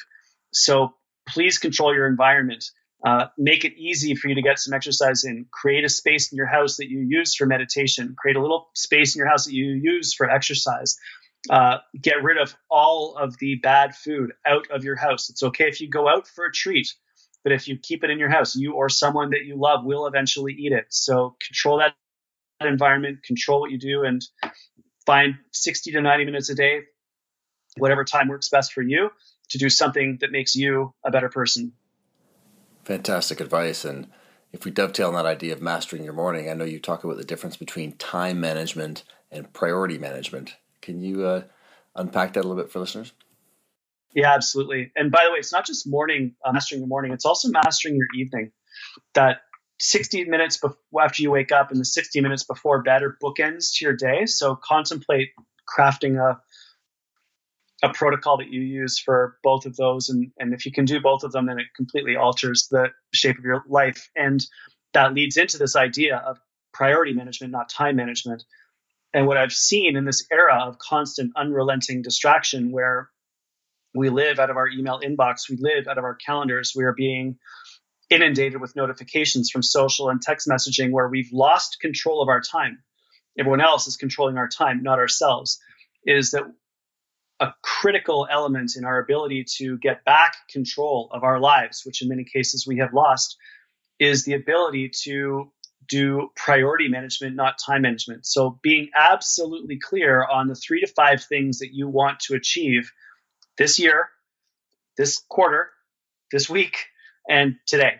[0.51, 0.95] So
[1.27, 2.65] please control your environment.
[3.05, 5.45] Uh, make it easy for you to get some exercise in.
[5.51, 8.15] Create a space in your house that you use for meditation.
[8.17, 10.97] Create a little space in your house that you use for exercise.
[11.49, 15.29] Uh, get rid of all of the bad food out of your house.
[15.29, 16.93] It's okay if you go out for a treat,
[17.43, 20.07] but if you keep it in your house, you or someone that you love will
[20.07, 20.87] eventually eat it.
[20.89, 21.93] So control that
[22.59, 24.21] environment, control what you do, and
[25.05, 26.81] find 60 to 90 minutes a day,
[27.77, 29.11] whatever time works best for you,
[29.49, 31.73] to do something that makes you a better person.
[32.87, 33.83] Fantastic advice.
[33.83, 34.07] And
[34.53, 37.17] if we dovetail on that idea of mastering your morning, I know you talk about
[37.17, 40.55] the difference between time management and priority management.
[40.81, 41.41] Can you uh,
[41.97, 43.11] unpack that a little bit for listeners?
[44.13, 44.93] Yeah, absolutely.
[44.95, 47.97] And by the way, it's not just morning, uh, mastering your morning, it's also mastering
[47.97, 48.53] your evening.
[49.15, 49.41] That
[49.79, 53.75] 60 minutes before, after you wake up and the 60 minutes before bed are bookends
[53.75, 54.27] to your day.
[54.27, 55.31] So contemplate
[55.67, 56.39] crafting a
[57.83, 60.09] a protocol that you use for both of those.
[60.09, 63.37] And, and if you can do both of them, then it completely alters the shape
[63.37, 64.09] of your life.
[64.15, 64.43] And
[64.93, 66.39] that leads into this idea of
[66.73, 68.43] priority management, not time management.
[69.13, 73.09] And what I've seen in this era of constant, unrelenting distraction, where
[73.93, 76.93] we live out of our email inbox, we live out of our calendars, we are
[76.93, 77.37] being
[78.09, 82.79] inundated with notifications from social and text messaging where we've lost control of our time.
[83.37, 85.59] Everyone else is controlling our time, not ourselves.
[86.05, 86.43] Is that
[87.39, 92.09] a critical element in our ability to get back control of our lives, which in
[92.09, 93.37] many cases we have lost,
[93.99, 95.51] is the ability to
[95.87, 98.25] do priority management, not time management.
[98.25, 102.91] So being absolutely clear on the three to five things that you want to achieve
[103.57, 104.09] this year,
[104.97, 105.69] this quarter,
[106.31, 106.87] this week,
[107.29, 107.95] and today.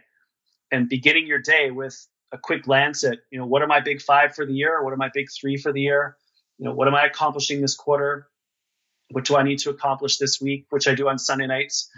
[0.72, 4.02] And beginning your day with a quick glance at, you know, what are my big
[4.02, 4.84] five for the year?
[4.84, 6.18] What are my big three for the year?
[6.58, 8.28] You know, what am I accomplishing this quarter?
[9.12, 11.90] What do I need to accomplish this week, which I do on Sunday nights,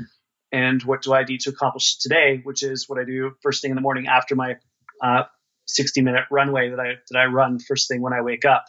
[0.51, 3.71] and what do I need to accomplish today, which is what I do first thing
[3.71, 4.55] in the morning after my
[5.01, 5.23] uh,
[5.65, 8.65] 60 minute runway that I that I run first thing when I wake up.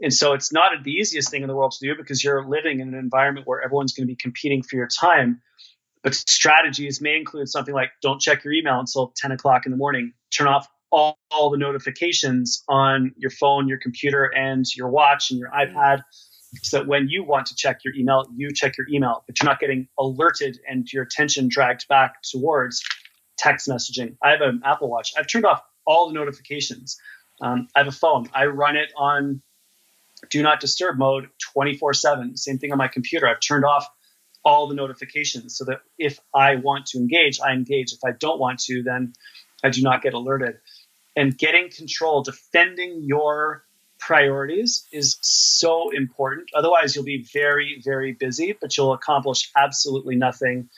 [0.00, 2.80] And so it's not the easiest thing in the world to do because you're living
[2.80, 5.40] in an environment where everyone's going to be competing for your time.
[6.02, 9.78] But strategies may include something like don't check your email until 10 o'clock in the
[9.78, 10.12] morning.
[10.36, 15.38] Turn off all, all the notifications on your phone, your computer, and your watch and
[15.38, 16.02] your iPad
[16.60, 19.48] so that when you want to check your email, you check your email, but you're
[19.48, 22.82] not getting alerted and your attention dragged back towards
[23.38, 24.16] text messaging.
[24.22, 25.12] I have an Apple Watch.
[25.16, 26.98] I've turned off all the notifications.
[27.40, 28.28] Um, I have a phone.
[28.34, 29.42] I run it on
[30.30, 32.36] do not disturb mode 24 7.
[32.36, 33.28] Same thing on my computer.
[33.28, 33.88] I've turned off
[34.44, 37.92] all the notifications so that if I want to engage, I engage.
[37.92, 39.14] If I don't want to, then
[39.62, 40.56] I do not get alerted.
[41.14, 43.64] And getting control, defending your
[44.06, 46.50] priorities is so important.
[46.54, 50.68] Otherwise, you'll be very, very busy, but you'll accomplish absolutely nothing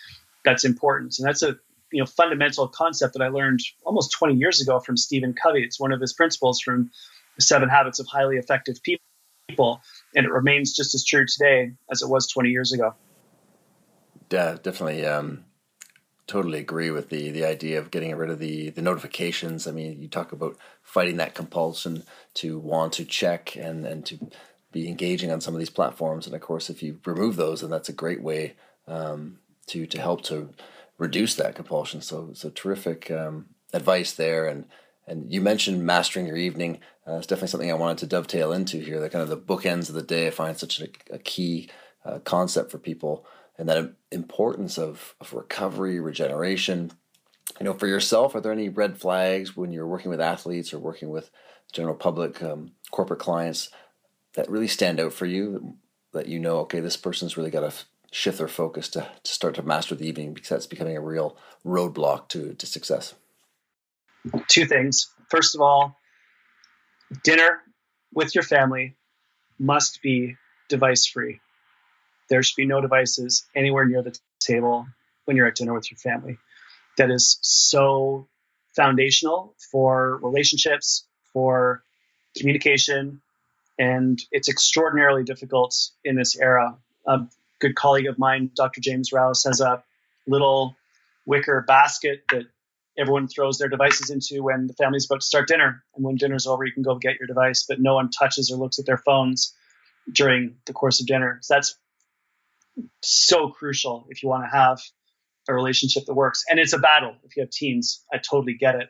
[0.45, 1.19] that's important.
[1.19, 1.57] And that's a
[1.91, 5.63] you know fundamental concept that I learned almost 20 years ago from Stephen Covey.
[5.63, 6.91] It's one of his principles from
[7.37, 9.81] the Seven Habits of Highly Effective People,
[10.15, 12.95] and it remains just as true today as it was 20 years ago.
[14.31, 15.07] Yeah, definitely.
[15.07, 15.45] Um,
[16.27, 19.67] totally agree with the the idea of getting rid of the the notifications.
[19.67, 24.19] I mean, you talk about fighting that compulsion to want to check and and to
[24.73, 26.27] be engaging on some of these platforms.
[26.27, 28.55] And of course, if you remove those, then that's a great way
[28.89, 30.51] um, to to help to
[30.99, 32.01] reduce that compulsion.
[32.01, 34.47] So so terrific um, advice there.
[34.47, 34.65] And
[35.07, 36.81] and you mentioned mastering your evening.
[37.07, 38.99] Uh, it's definitely something I wanted to dovetail into here.
[38.99, 40.27] The kind of the bookends of the day.
[40.27, 41.69] I find such a, a key
[42.05, 43.27] uh, concept for people
[43.59, 46.93] and that importance of, of recovery, regeneration.
[47.61, 50.79] You know, for yourself, are there any red flags when you're working with athletes or
[50.79, 51.31] working with
[51.73, 53.71] general public, um, corporate clients
[54.35, 55.77] that really stand out for you?
[56.13, 57.73] That you know, okay, this person's really got to
[58.11, 61.37] shift their focus to, to start to master the evening because that's becoming a real
[61.67, 63.15] roadblock to, to success.
[64.49, 65.11] Two things.
[65.29, 65.97] First of all,
[67.25, 67.61] dinner
[68.13, 68.95] with your family
[69.59, 70.37] must be
[70.69, 71.41] device free.
[72.29, 74.87] There should be no devices anywhere near the table
[75.25, 76.39] when you're at dinner with your family.
[76.97, 78.29] That is so
[78.75, 81.83] foundational for relationships, for
[82.37, 83.21] communication,
[83.79, 86.77] and it's extraordinarily difficult in this era.
[87.07, 87.21] A
[87.61, 88.81] good colleague of mine, Dr.
[88.81, 89.83] James Rouse, has a
[90.27, 90.77] little
[91.27, 92.45] wicker basket that
[92.97, 95.83] everyone throws their devices into when the family's about to start dinner.
[95.95, 98.57] And when dinner's over, you can go get your device, but no one touches or
[98.57, 99.53] looks at their phones
[100.13, 101.39] during the course of dinner.
[101.43, 101.77] So that's
[103.03, 104.81] so crucial if you want to have
[105.49, 106.45] a relationship that works.
[106.49, 108.05] And it's a battle if you have teens.
[108.13, 108.89] I totally get it.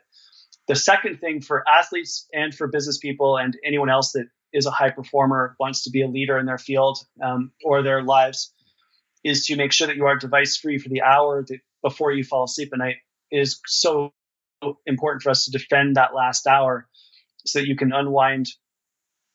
[0.67, 4.71] The second thing for athletes and for business people and anyone else that is a
[4.71, 8.53] high performer, wants to be a leader in their field um, or their lives,
[9.23, 12.23] is to make sure that you are device free for the hour that before you
[12.23, 12.95] fall asleep at night
[13.31, 14.13] it is so
[14.85, 16.87] important for us to defend that last hour
[17.45, 18.47] so that you can unwind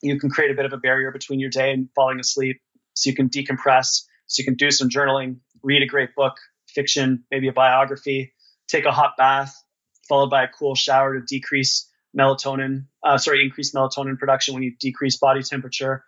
[0.03, 2.61] you can create a bit of a barrier between your day and falling asleep
[2.95, 6.37] so you can decompress so you can do some journaling read a great book
[6.69, 8.33] fiction maybe a biography
[8.69, 9.63] take a hot bath
[10.09, 14.73] followed by a cool shower to decrease melatonin uh, sorry increase melatonin production when you
[14.81, 16.05] decrease body temperature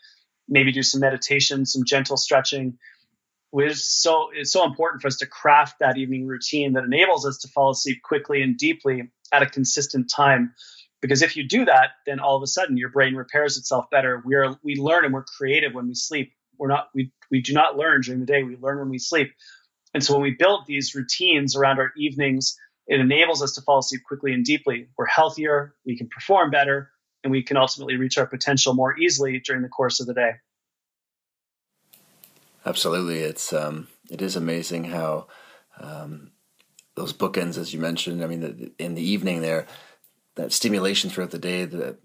[0.48, 2.78] maybe do some meditation some gentle stretching
[3.52, 7.26] which is so it's so important for us to craft that evening routine that enables
[7.26, 10.54] us to fall asleep quickly and deeply at a consistent time.
[11.02, 14.22] Because if you do that, then all of a sudden your brain repairs itself better.
[14.24, 16.32] We are we learn and we're creative when we sleep.
[16.62, 18.44] We're not we we do not learn during the day.
[18.44, 19.32] We learn when we sleep.
[19.94, 23.80] And so when we build these routines around our evenings, it enables us to fall
[23.80, 24.86] asleep quickly and deeply.
[24.96, 26.92] We're healthier, we can perform better,
[27.24, 30.34] and we can ultimately reach our potential more easily during the course of the day.
[32.64, 35.26] Absolutely, it's um, it is amazing how
[35.80, 36.30] um,
[36.94, 38.22] those bookends, as you mentioned.
[38.22, 39.66] I mean, the, in the evening there,
[40.36, 41.96] that stimulation throughout the day, the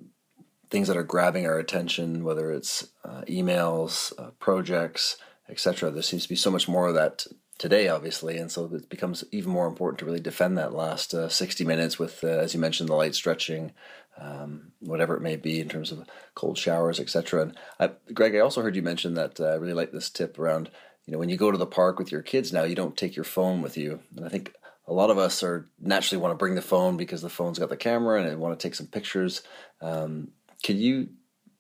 [0.69, 5.17] things that are grabbing our attention, whether it's uh, emails, uh, projects,
[5.49, 5.91] etc.
[5.91, 7.25] There seems to be so much more of that
[7.57, 11.29] today, obviously, and so it becomes even more important to really defend that last uh,
[11.29, 13.71] sixty minutes with, uh, as you mentioned, the light stretching,
[14.19, 17.41] um, whatever it may be in terms of cold showers, etc.
[17.43, 20.37] And I, Greg, I also heard you mention that uh, I really like this tip
[20.37, 20.69] around
[21.05, 23.15] you know when you go to the park with your kids now, you don't take
[23.15, 24.53] your phone with you, and I think
[24.87, 27.69] a lot of us are naturally want to bring the phone because the phone's got
[27.69, 29.41] the camera and want to take some pictures.
[29.81, 30.29] Um,
[30.63, 31.09] can you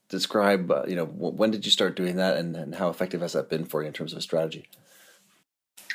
[0.09, 3.33] describe uh, you know when did you start doing that and, and how effective has
[3.33, 4.67] that been for you in terms of a strategy?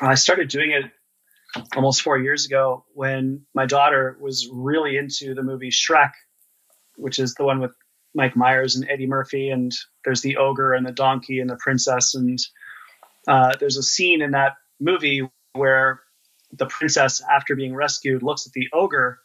[0.00, 0.84] I started doing it
[1.76, 6.12] almost four years ago when my daughter was really into the movie Shrek
[6.96, 7.74] which is the one with
[8.14, 9.72] Mike Myers and Eddie Murphy, and
[10.04, 12.38] there's the ogre and the donkey and the princess, and
[13.26, 16.00] uh, there's a scene in that movie where
[16.52, 19.20] the princess, after being rescued, looks at the ogre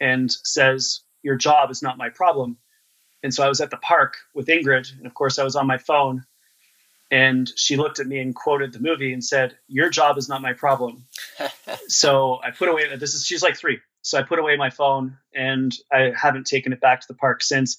[0.00, 2.58] and says, "Your job is not my problem."
[3.22, 5.66] And so I was at the park with Ingrid, and of course I was on
[5.66, 6.24] my phone,
[7.10, 10.42] and she looked at me and quoted the movie and said, "Your job is not
[10.42, 11.06] my problem."
[11.88, 12.96] so I put away.
[12.96, 16.72] This is she's like three, so I put away my phone and I haven't taken
[16.72, 17.78] it back to the park since.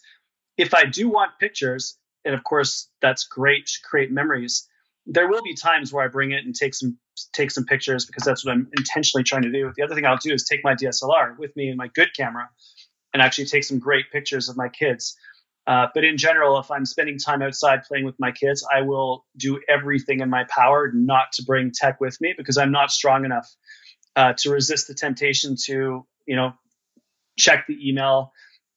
[0.57, 4.67] If I do want pictures, and of course that's great to create memories,
[5.05, 6.97] there will be times where I bring it and take some
[7.33, 9.71] take some pictures because that's what I'm intentionally trying to do.
[9.75, 12.49] The other thing I'll do is take my DSLR with me and my good camera
[13.13, 15.17] and actually take some great pictures of my kids.
[15.67, 19.25] Uh, but in general, if I'm spending time outside playing with my kids, I will
[19.37, 23.25] do everything in my power not to bring tech with me because I'm not strong
[23.25, 23.47] enough
[24.15, 26.53] uh, to resist the temptation to you know,
[27.37, 28.33] check the email,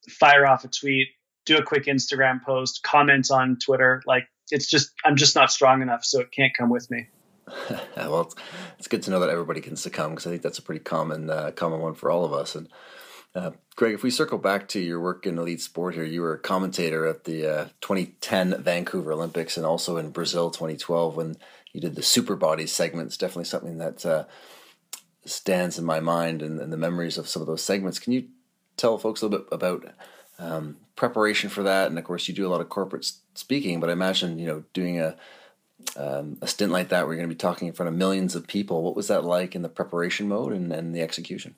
[0.08, 1.08] fire off a tweet,
[1.44, 4.02] do a quick Instagram post, comment on Twitter.
[4.06, 7.08] Like it's just, I'm just not strong enough, so it can't come with me.
[7.96, 8.34] well, it's,
[8.78, 11.28] it's, good to know that everybody can succumb because I think that's a pretty common,
[11.28, 12.54] uh, common one for all of us.
[12.54, 12.68] And
[13.34, 16.34] uh, Greg, if we circle back to your work in elite sport here, you were
[16.34, 21.36] a commentator at the uh, 2010 Vancouver Olympics and also in Brazil 2012 when
[21.72, 23.16] you did the super bodies segments.
[23.16, 24.24] Definitely something that uh,
[25.24, 27.98] stands in my mind and, and, the memories of some of those segments.
[27.98, 28.28] Can you
[28.76, 29.92] tell folks a little bit about
[30.38, 31.88] um, preparation for that?
[31.88, 34.64] And of course, you do a lot of corporate speaking, but I imagine you know
[34.72, 35.16] doing a
[35.96, 38.36] um, a stint like that where you're going to be talking in front of millions
[38.36, 38.82] of people.
[38.82, 41.56] What was that like in the preparation mode and, and the execution?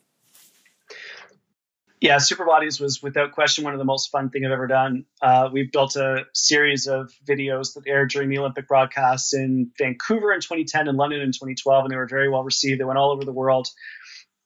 [2.01, 5.07] Yeah, Super Bodies was without question one of the most fun thing I've ever done.
[5.23, 10.33] Uh, we've built a series of videos that aired during the Olympic broadcasts in Vancouver
[10.33, 12.81] in 2010 and London in 2012, and they were very well received.
[12.81, 13.69] They went all over the world.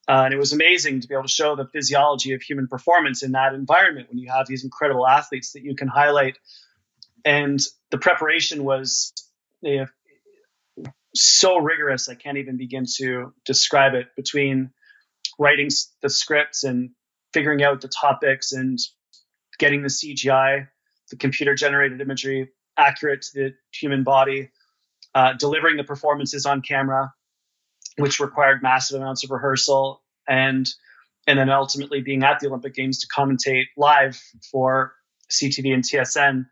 [0.09, 3.23] Uh, and it was amazing to be able to show the physiology of human performance
[3.25, 6.39] in that environment when you have these incredible athletes that you can highlight.
[7.25, 7.61] And
[7.91, 9.13] the preparation was
[9.61, 9.87] you
[10.77, 10.85] know,
[11.15, 14.71] so rigorous, I can't even begin to describe it between
[15.39, 15.69] writing
[16.01, 16.91] the scripts and
[17.33, 18.79] figuring out the topics and
[19.59, 20.68] getting the CGI,
[21.11, 24.51] the computer generated imagery accurate to the human body,
[25.14, 27.12] uh, delivering the performances on camera,
[27.97, 30.68] which required massive amounts of rehearsal, and
[31.26, 34.20] and then ultimately being at the Olympic Games to commentate live
[34.51, 34.95] for
[35.31, 36.47] CTV and TSN,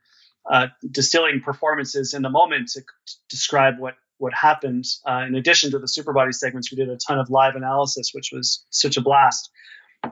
[0.50, 4.84] uh, distilling performances in the moment to, to describe what what happened.
[5.08, 8.30] Uh, in addition to the Superbody segments, we did a ton of live analysis, which
[8.32, 9.48] was such a blast.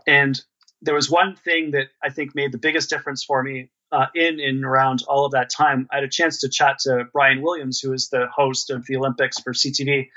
[0.06, 0.40] And
[0.86, 4.40] there was one thing that I think made the biggest difference for me uh, in
[4.40, 5.86] and around all of that time.
[5.92, 8.96] I had a chance to chat to Brian Williams, who is the host of the
[8.96, 10.08] Olympics for CTV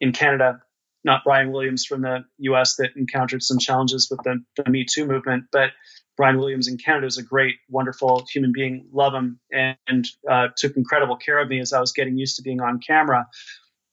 [0.00, 0.60] in Canada.
[1.04, 2.76] not Brian Williams from the U.S.
[2.76, 5.70] that encountered some challenges with the, the Me Too movement, but
[6.16, 8.86] Brian Williams in Canada is a great, wonderful human being.
[8.92, 12.36] Love him and, and uh, took incredible care of me as I was getting used
[12.36, 13.26] to being on camera.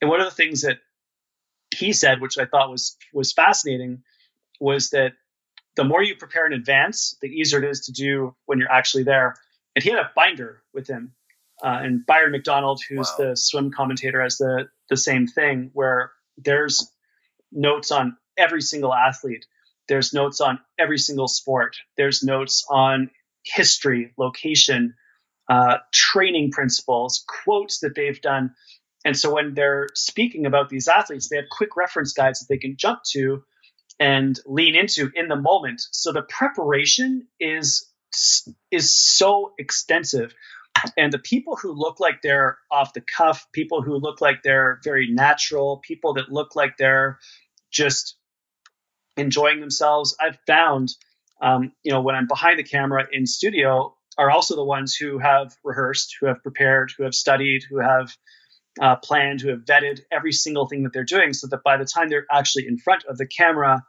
[0.02, 0.80] And one of the things that
[1.74, 4.04] he said, which I thought was was fascinating,
[4.60, 5.14] was that
[5.78, 9.04] the more you prepare in advance, the easier it is to do when you're actually
[9.04, 9.36] there.
[9.76, 11.14] And he had a binder with him.
[11.64, 13.30] Uh, and Byron McDonald, who's wow.
[13.30, 16.92] the swim commentator, has the the same thing where there's
[17.52, 19.46] notes on every single athlete.
[19.88, 21.78] There's notes on every single sport.
[21.96, 23.10] There's notes on
[23.44, 24.96] history, location,
[25.50, 28.52] uh, training principles, quotes that they've done.
[29.06, 32.58] And so when they're speaking about these athletes, they have quick reference guides that they
[32.58, 33.44] can jump to
[34.00, 35.82] and lean into in the moment.
[35.92, 37.90] So the preparation is
[38.72, 40.34] is so extensive.
[40.96, 44.80] And the people who look like they're off the cuff, people who look like they're
[44.84, 47.20] very natural, people that look like they're
[47.72, 48.16] just
[49.18, 50.90] enjoying themselves, I've found,
[51.42, 55.20] um, you know, when I'm behind the camera in studio, are also the ones who
[55.20, 58.16] have rehearsed, who have prepared, who have studied, who have
[58.80, 61.86] uh, planned, who have vetted every single thing that they're doing, so that by the
[61.86, 63.84] time they're actually in front of the camera,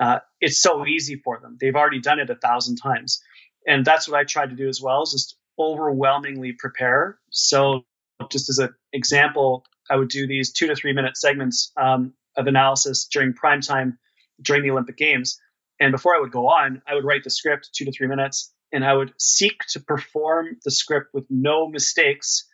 [0.00, 1.56] uh, it's so easy for them.
[1.60, 3.22] They've already done it a thousand times,
[3.66, 5.02] and that's what I try to do as well.
[5.02, 7.18] Is just overwhelmingly prepare.
[7.30, 7.84] So,
[8.30, 12.46] just as an example, I would do these two to three minute segments um, of
[12.46, 13.98] analysis during prime time
[14.40, 15.40] during the Olympic Games.
[15.80, 18.52] And before I would go on, I would write the script two to three minutes,
[18.72, 22.46] and I would seek to perform the script with no mistakes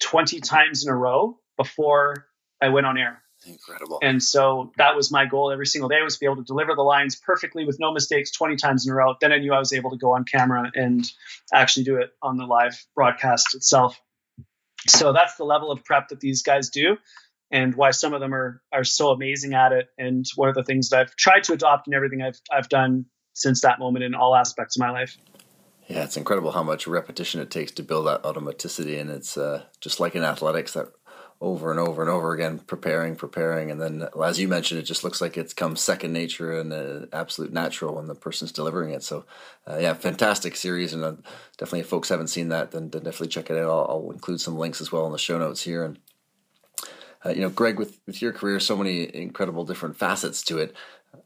[0.00, 2.26] 20 times in a row before
[2.60, 3.22] I went on air.
[3.46, 3.98] Incredible.
[4.02, 6.74] And so that was my goal every single day was to be able to deliver
[6.74, 9.14] the lines perfectly with no mistakes 20 times in a row.
[9.20, 11.04] Then I knew I was able to go on camera and
[11.52, 14.00] actually do it on the live broadcast itself.
[14.88, 16.96] So that's the level of prep that these guys do
[17.50, 20.64] and why some of them are are so amazing at it and one of the
[20.64, 24.14] things that I've tried to adopt in everything I've I've done since that moment in
[24.14, 25.16] all aspects of my life.
[25.88, 29.64] Yeah, it's incredible how much repetition it takes to build that automaticity, and it's uh,
[29.80, 30.88] just like in athletics that
[31.40, 35.04] over and over and over again, preparing, preparing, and then as you mentioned, it just
[35.04, 39.02] looks like it's come second nature and uh, absolute natural when the person's delivering it.
[39.02, 39.26] So,
[39.68, 41.16] uh, yeah, fantastic series, and uh,
[41.58, 43.68] definitely if folks haven't seen that, then, then definitely check it out.
[43.68, 45.84] I'll, I'll, include some links as well in the show notes here.
[45.84, 45.98] And
[47.26, 50.74] uh, you know, Greg, with with your career, so many incredible different facets to it.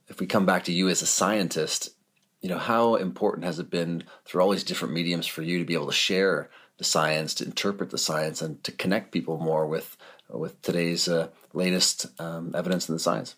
[0.09, 1.90] If we come back to you as a scientist,
[2.41, 5.64] you know, how important has it been through all these different mediums for you to
[5.64, 9.66] be able to share the science, to interpret the science, and to connect people more
[9.66, 9.97] with
[10.30, 13.34] with today's uh, latest um, evidence in the science?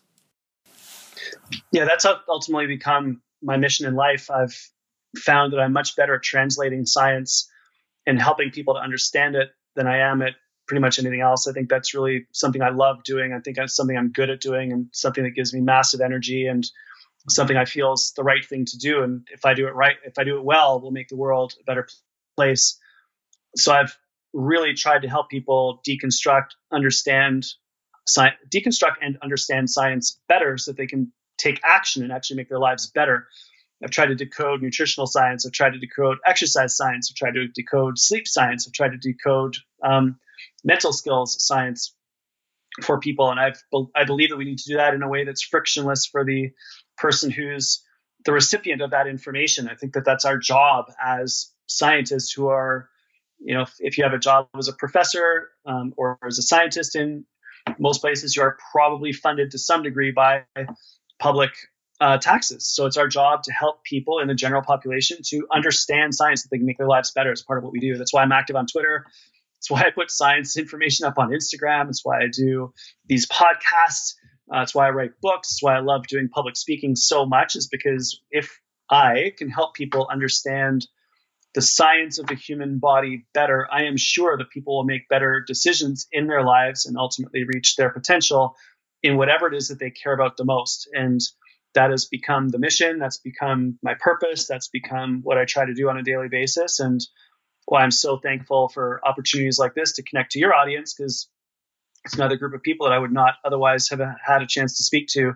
[1.71, 4.29] Yeah, that's ultimately become my mission in life.
[4.29, 4.55] I've
[5.17, 7.49] found that I'm much better at translating science
[8.05, 10.33] and helping people to understand it than I am at
[10.67, 11.47] pretty much anything else.
[11.47, 13.33] I think that's really something I love doing.
[13.33, 16.47] I think that's something I'm good at doing and something that gives me massive energy
[16.47, 16.65] and
[17.29, 19.03] something I feel is the right thing to do.
[19.03, 21.53] And if I do it right, if I do it well, we'll make the world
[21.59, 21.87] a better
[22.35, 22.79] place.
[23.55, 23.95] So I've
[24.33, 27.45] really tried to help people deconstruct, understand,
[28.07, 32.49] science, deconstruct and understand science better so that they can take action and actually make
[32.49, 33.27] their lives better.
[33.83, 35.45] I've tried to decode nutritional science.
[35.45, 37.11] I've tried to decode exercise science.
[37.11, 38.67] I've tried to decode sleep science.
[38.67, 40.19] I've tried to decode um,
[40.63, 41.95] mental skills science
[42.83, 43.31] for people.
[43.31, 43.61] And I've,
[43.95, 46.51] I believe that we need to do that in a way that's frictionless for the
[47.01, 47.83] person who's
[48.25, 49.67] the recipient of that information.
[49.67, 52.87] I think that that's our job as scientists who are,
[53.39, 56.43] you know, if, if you have a job as a professor um, or as a
[56.43, 57.25] scientist in
[57.79, 60.43] most places, you are probably funded to some degree by
[61.19, 61.51] public
[61.99, 62.67] uh, taxes.
[62.67, 66.49] So it's our job to help people in the general population to understand science that
[66.51, 67.97] they can make their lives better as part of what we do.
[67.97, 69.05] That's why I'm active on Twitter.
[69.55, 71.85] That's why I put science information up on Instagram.
[71.85, 72.73] That's why I do
[73.05, 74.15] these podcasts.
[74.51, 75.49] Uh, that's why I write books.
[75.49, 79.73] That's why I love doing public speaking so much, is because if I can help
[79.73, 80.87] people understand
[81.53, 85.43] the science of the human body better, I am sure that people will make better
[85.45, 88.55] decisions in their lives and ultimately reach their potential
[89.03, 90.89] in whatever it is that they care about the most.
[90.93, 91.19] And
[91.73, 92.99] that has become the mission.
[92.99, 94.47] That's become my purpose.
[94.47, 96.79] That's become what I try to do on a daily basis.
[96.79, 97.01] And
[97.65, 101.29] why I'm so thankful for opportunities like this to connect to your audience because
[102.05, 104.83] it's another group of people that I would not otherwise have had a chance to
[104.83, 105.33] speak to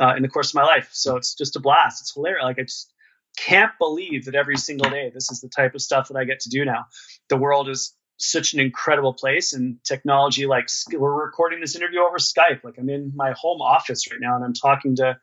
[0.00, 0.90] uh, in the course of my life.
[0.92, 2.00] So it's just a blast.
[2.02, 2.44] It's hilarious.
[2.44, 2.92] Like I just
[3.36, 6.40] can't believe that every single day this is the type of stuff that I get
[6.40, 6.86] to do now.
[7.28, 12.16] The world is such an incredible place and technology like we're recording this interview over
[12.16, 12.64] Skype.
[12.64, 15.18] Like I'm in my home office right now and I'm talking to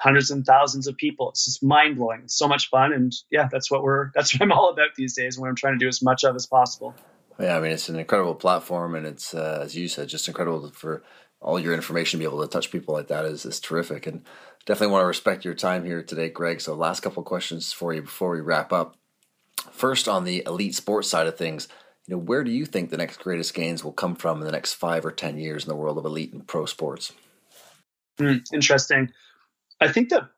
[0.00, 1.30] hundreds and thousands of people.
[1.30, 2.22] It's just mind blowing.
[2.24, 2.92] It's so much fun.
[2.92, 5.36] And yeah, that's what we're, that's what I'm all about these days.
[5.36, 6.96] And what I'm trying to do as much of as possible.
[7.38, 10.70] Yeah, I mean it's an incredible platform, and it's uh, as you said, just incredible
[10.70, 11.02] for
[11.40, 14.24] all your information, to be able to touch people like that is is terrific, and
[14.66, 16.60] definitely want to respect your time here today, Greg.
[16.60, 18.96] So, last couple questions for you before we wrap up.
[19.70, 21.68] First, on the elite sports side of things,
[22.06, 24.52] you know, where do you think the next greatest gains will come from in the
[24.52, 27.12] next five or ten years in the world of elite and pro sports?
[28.20, 29.10] Mm, interesting.
[29.80, 30.28] I think that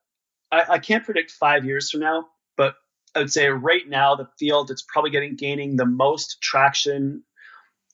[0.50, 2.28] I, I can't predict five years from now,
[3.14, 7.22] I would say right now the field that's probably getting gaining the most traction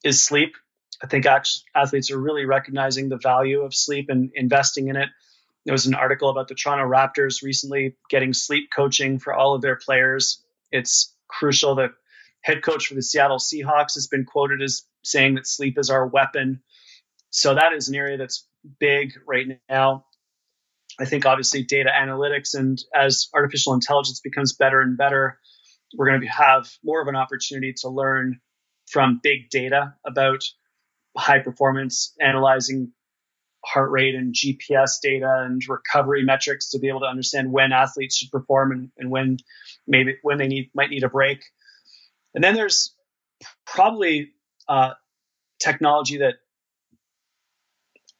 [0.04, 0.54] is sleep.
[1.02, 1.26] I think
[1.74, 5.08] athletes are really recognizing the value of sleep and investing in it.
[5.64, 9.62] There was an article about the Toronto Raptors recently getting sleep coaching for all of
[9.62, 10.42] their players.
[10.72, 11.74] It's crucial.
[11.74, 11.92] The
[12.42, 16.06] head coach for the Seattle Seahawks has been quoted as saying that sleep is our
[16.06, 16.62] weapon.
[17.30, 18.46] So that is an area that's
[18.78, 20.06] big right now.
[21.00, 25.38] I think obviously data analytics and as artificial intelligence becomes better and better,
[25.96, 28.40] we're going to have more of an opportunity to learn
[28.88, 30.42] from big data about
[31.16, 32.92] high performance, analyzing
[33.64, 38.16] heart rate and GPS data and recovery metrics to be able to understand when athletes
[38.16, 39.36] should perform and, and when
[39.86, 41.42] maybe when they need might need a break.
[42.34, 42.94] And then there's
[43.66, 44.30] probably
[44.68, 44.92] uh,
[45.58, 46.34] technology that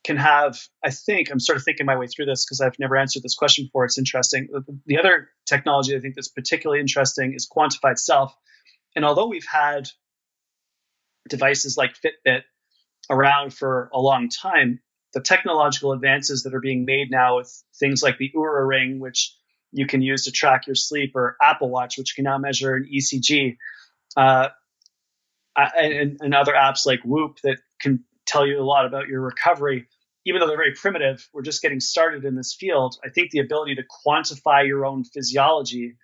[0.03, 2.97] can have, I think, I'm sort of thinking my way through this because I've never
[2.97, 3.85] answered this question before.
[3.85, 4.49] It's interesting.
[4.87, 8.35] The other technology I think that's particularly interesting is quantified self.
[8.97, 9.89] And although we've had
[11.29, 12.43] devices like Fitbit
[13.11, 14.81] around for a long time,
[15.13, 19.35] the technological advances that are being made now with things like the Oura Ring, which
[19.73, 22.89] you can use to track your sleep, or Apple Watch, which can now measure an
[22.93, 23.57] ECG,
[24.17, 24.49] uh,
[25.57, 29.87] and, and other apps like Whoop that can tell you a lot about your recovery.
[30.27, 32.97] Even though they're very primitive, we're just getting started in this field.
[33.05, 35.97] I think the ability to quantify your own physiology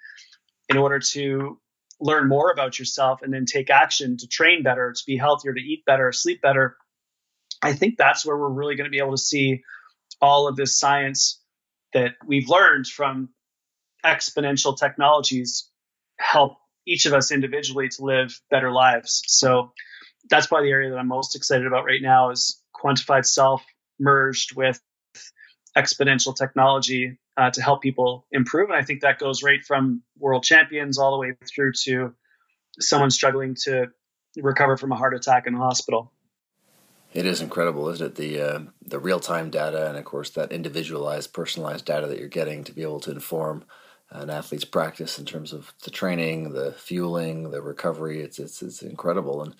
[0.69, 1.61] in order to
[2.01, 5.61] learn more about yourself and then take action to train better, to be healthier, to
[5.61, 6.77] eat better, sleep better.
[7.63, 9.63] I think that's where we're really going to be able to see
[10.21, 11.41] all of this science
[11.93, 13.31] that we've learned from
[14.05, 15.71] exponential technologies
[16.19, 16.57] help
[16.87, 19.23] each of us individually to live better lives.
[19.27, 19.73] So
[20.29, 23.65] that's probably the area that I'm most excited about right now is quantified self
[23.99, 24.81] merged with
[25.77, 28.71] exponential technology uh, to help people improve.
[28.71, 32.15] And I think that goes right from world champions all the way through to
[32.81, 33.89] someone struggling to
[34.37, 36.13] recover from a heart attack in the hospital.
[37.13, 38.15] It is incredible, isn't it?
[38.17, 42.29] The uh, the real time data and of course that individualized, personalized data that you're
[42.29, 43.65] getting to be able to inform
[44.11, 48.21] an athlete's practice in terms of the training, the fueling, the recovery.
[48.21, 49.43] It's it's it's incredible.
[49.43, 49.55] And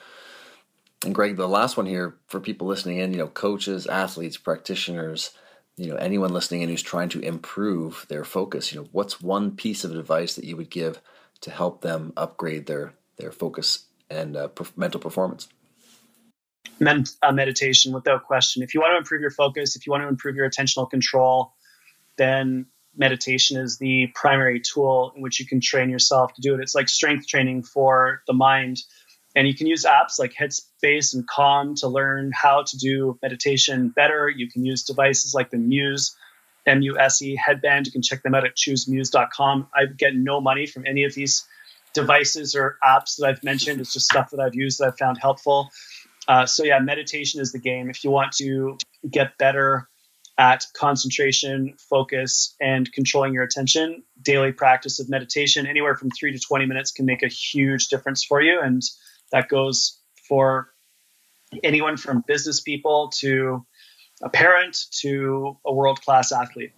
[1.05, 5.31] and Greg, the last one here for people listening in, you know, coaches, athletes, practitioners,
[5.77, 9.55] you know, anyone listening in who's trying to improve their focus, you know, what's one
[9.55, 11.01] piece of advice that you would give
[11.43, 15.49] to help them upgrade their their focus and uh, mental performance?
[16.81, 18.63] Uh, meditation, without question.
[18.63, 21.55] If you want to improve your focus, if you want to improve your attentional control,
[22.19, 22.67] then
[22.97, 26.61] meditation is the primary tool in which you can train yourself to do it.
[26.61, 28.79] It's like strength training for the mind.
[29.37, 33.91] And you can use apps like Headspace and Calm to learn how to do meditation
[33.91, 34.31] better.
[34.31, 36.17] You can use devices like the Muse,
[36.67, 37.85] M U S E headband.
[37.87, 39.69] You can check them out at choosemuse.com.
[39.75, 41.47] I get no money from any of these
[41.93, 43.81] devices or apps that I've mentioned.
[43.81, 45.69] It's just stuff that I've used that I've found helpful.
[46.27, 47.91] Uh, so, yeah, meditation is the game.
[47.91, 48.79] If you want to
[49.09, 49.87] get better
[50.39, 56.39] at concentration, focus, and controlling your attention, daily practice of meditation, anywhere from three to
[56.39, 58.61] 20 minutes, can make a huge difference for you.
[58.63, 58.83] And
[59.33, 60.69] that goes for
[61.63, 63.65] anyone from business people to
[64.23, 66.73] a parent to a world class athlete.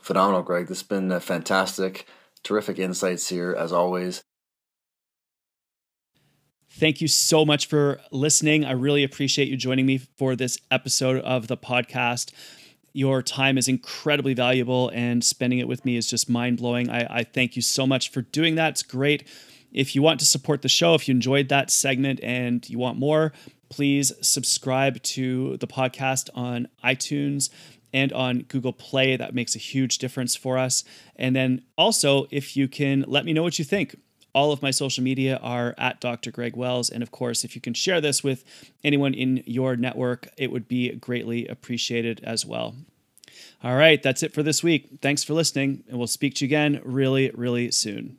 [0.00, 0.66] Phenomenal, Greg.
[0.66, 2.06] This has been uh, fantastic.
[2.42, 4.22] Terrific insights here, as always.
[6.70, 8.64] Thank you so much for listening.
[8.64, 12.32] I really appreciate you joining me for this episode of the podcast.
[12.92, 16.90] Your time is incredibly valuable, and spending it with me is just mind blowing.
[16.90, 18.70] I, I thank you so much for doing that.
[18.70, 19.26] It's great
[19.74, 22.98] if you want to support the show, if you enjoyed that segment and you want
[22.98, 23.32] more,
[23.68, 27.50] please subscribe to the podcast on iTunes
[27.92, 29.16] and on Google Play.
[29.16, 30.84] That makes a huge difference for us.
[31.16, 33.96] And then also, if you can let me know what you think.
[34.32, 36.32] All of my social media are at Dr.
[36.32, 36.90] Greg Wells.
[36.90, 38.44] And of course, if you can share this with
[38.82, 42.74] anyone in your network, it would be greatly appreciated as well.
[43.62, 44.98] All right, that's it for this week.
[45.00, 48.18] Thanks for listening, and we'll speak to you again really, really soon.